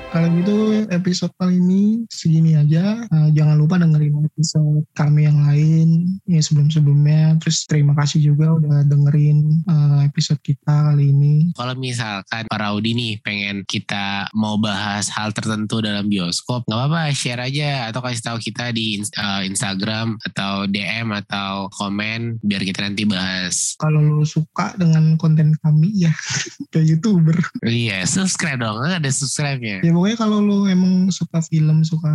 Kalau 0.09 0.25
gitu 0.40 0.88
episode 0.88 1.29
kali 1.37 1.61
ini 1.61 2.09
segini 2.09 2.57
aja. 2.57 3.05
Nah, 3.12 3.29
jangan 3.37 3.61
lupa 3.61 3.77
dengerin 3.77 4.25
episode 4.25 4.88
kami 4.97 5.29
yang 5.29 5.37
lain 5.44 6.16
ya 6.25 6.40
sebelum-sebelumnya. 6.40 7.37
Terus 7.44 7.68
terima 7.68 7.92
kasih 7.92 8.33
juga 8.33 8.57
udah 8.57 8.88
dengerin 8.88 9.68
eh, 9.68 10.01
episode 10.09 10.40
kita 10.40 10.64
kali 10.97 11.12
ini. 11.12 11.53
Kalau 11.53 11.77
misalkan 11.77 12.49
para 12.49 12.73
Audi 12.73 12.97
nih 12.97 13.21
pengen 13.21 13.68
kita 13.68 14.33
mau 14.33 14.57
bahas 14.57 15.12
hal 15.12 15.37
tertentu 15.37 15.85
dalam 15.85 16.09
bioskop, 16.09 16.64
nggak 16.64 16.79
apa-apa 16.88 17.12
share 17.12 17.44
aja 17.44 17.92
atau 17.92 18.01
kasih 18.01 18.25
tahu 18.33 18.38
kita 18.40 18.73
di 18.73 19.05
eh, 19.05 19.42
Instagram 19.44 20.16
atau 20.25 20.64
DM 20.64 21.12
atau 21.21 21.68
komen 21.77 22.40
biar 22.40 22.64
kita 22.64 22.81
nanti 22.81 23.05
bahas. 23.05 23.77
Kalau 23.77 24.01
lo 24.01 24.25
suka 24.25 24.73
dengan 24.81 25.21
konten 25.21 25.53
kami 25.61 26.09
ya 26.09 26.12
kayak 26.73 26.97
youtuber. 26.97 27.37
Iya, 27.61 28.09
subscribe 28.09 28.57
dong, 28.57 28.81
kan 28.81 29.05
ada 29.05 29.11
subscribe-nya. 29.12 29.85
Ya 29.85 29.97
pokoknya 29.98 30.14
kalau 30.14 30.38
lo 30.38 30.70
emang 30.70 31.11
suka 31.11 31.42
film, 31.42 31.82
suka 31.82 32.14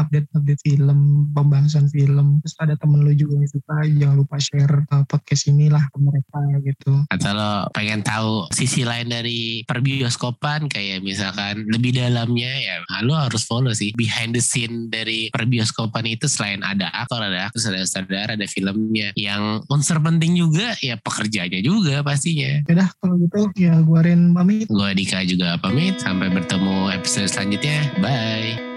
update-update 0.00 0.64
film, 0.64 1.28
pembahasan 1.36 1.92
film, 1.92 2.40
terus 2.40 2.56
ada 2.56 2.72
temen 2.80 3.04
lo 3.04 3.12
juga 3.12 3.36
yang 3.36 3.52
suka, 3.52 3.76
jangan 3.84 4.16
lupa 4.16 4.36
share 4.40 4.74
podcast 5.04 5.44
ini 5.52 5.68
lah 5.68 5.84
ke 5.92 5.98
mereka 6.00 6.40
gitu. 6.64 6.92
Atau 7.12 7.36
lo 7.36 7.68
pengen 7.76 8.00
tahu 8.00 8.48
sisi 8.56 8.88
lain 8.88 9.12
dari 9.12 9.60
perbioskopan 9.68 10.72
kayak 10.72 11.04
misalkan 11.04 11.68
lebih 11.68 11.92
dalamnya 11.96 12.48
ya 12.48 12.80
nah, 12.88 13.04
lo 13.04 13.14
harus 13.18 13.44
follow 13.44 13.72
sih 13.74 13.92
behind 13.94 14.32
the 14.32 14.42
scene 14.42 14.88
dari 14.88 15.28
perbioskopan 15.28 16.08
itu 16.08 16.30
selain 16.30 16.64
ada 16.64 16.88
aktor 16.94 17.20
ada 17.20 17.50
aktris 17.50 17.68
ada 17.68 17.84
sutradara 17.84 18.38
ada 18.38 18.46
filmnya 18.48 19.12
yang 19.18 19.60
unsur 19.68 20.00
penting 20.00 20.38
juga 20.38 20.72
ya 20.80 20.96
pekerjanya 20.98 21.60
juga 21.60 22.00
pastinya 22.00 22.62
Yaudah 22.66 22.88
kalau 23.02 23.14
gitu 23.20 23.38
ya 23.58 23.74
gua 23.84 24.00
Ren 24.02 24.32
pamit. 24.32 24.66
gue 24.70 24.90
Dika 24.94 25.20
juga 25.26 25.58
pamit 25.58 25.98
sampai 26.00 26.30
bertemu 26.30 26.88
episode 27.18 27.34
selanjutnya. 27.34 27.78
Bye 27.98 28.67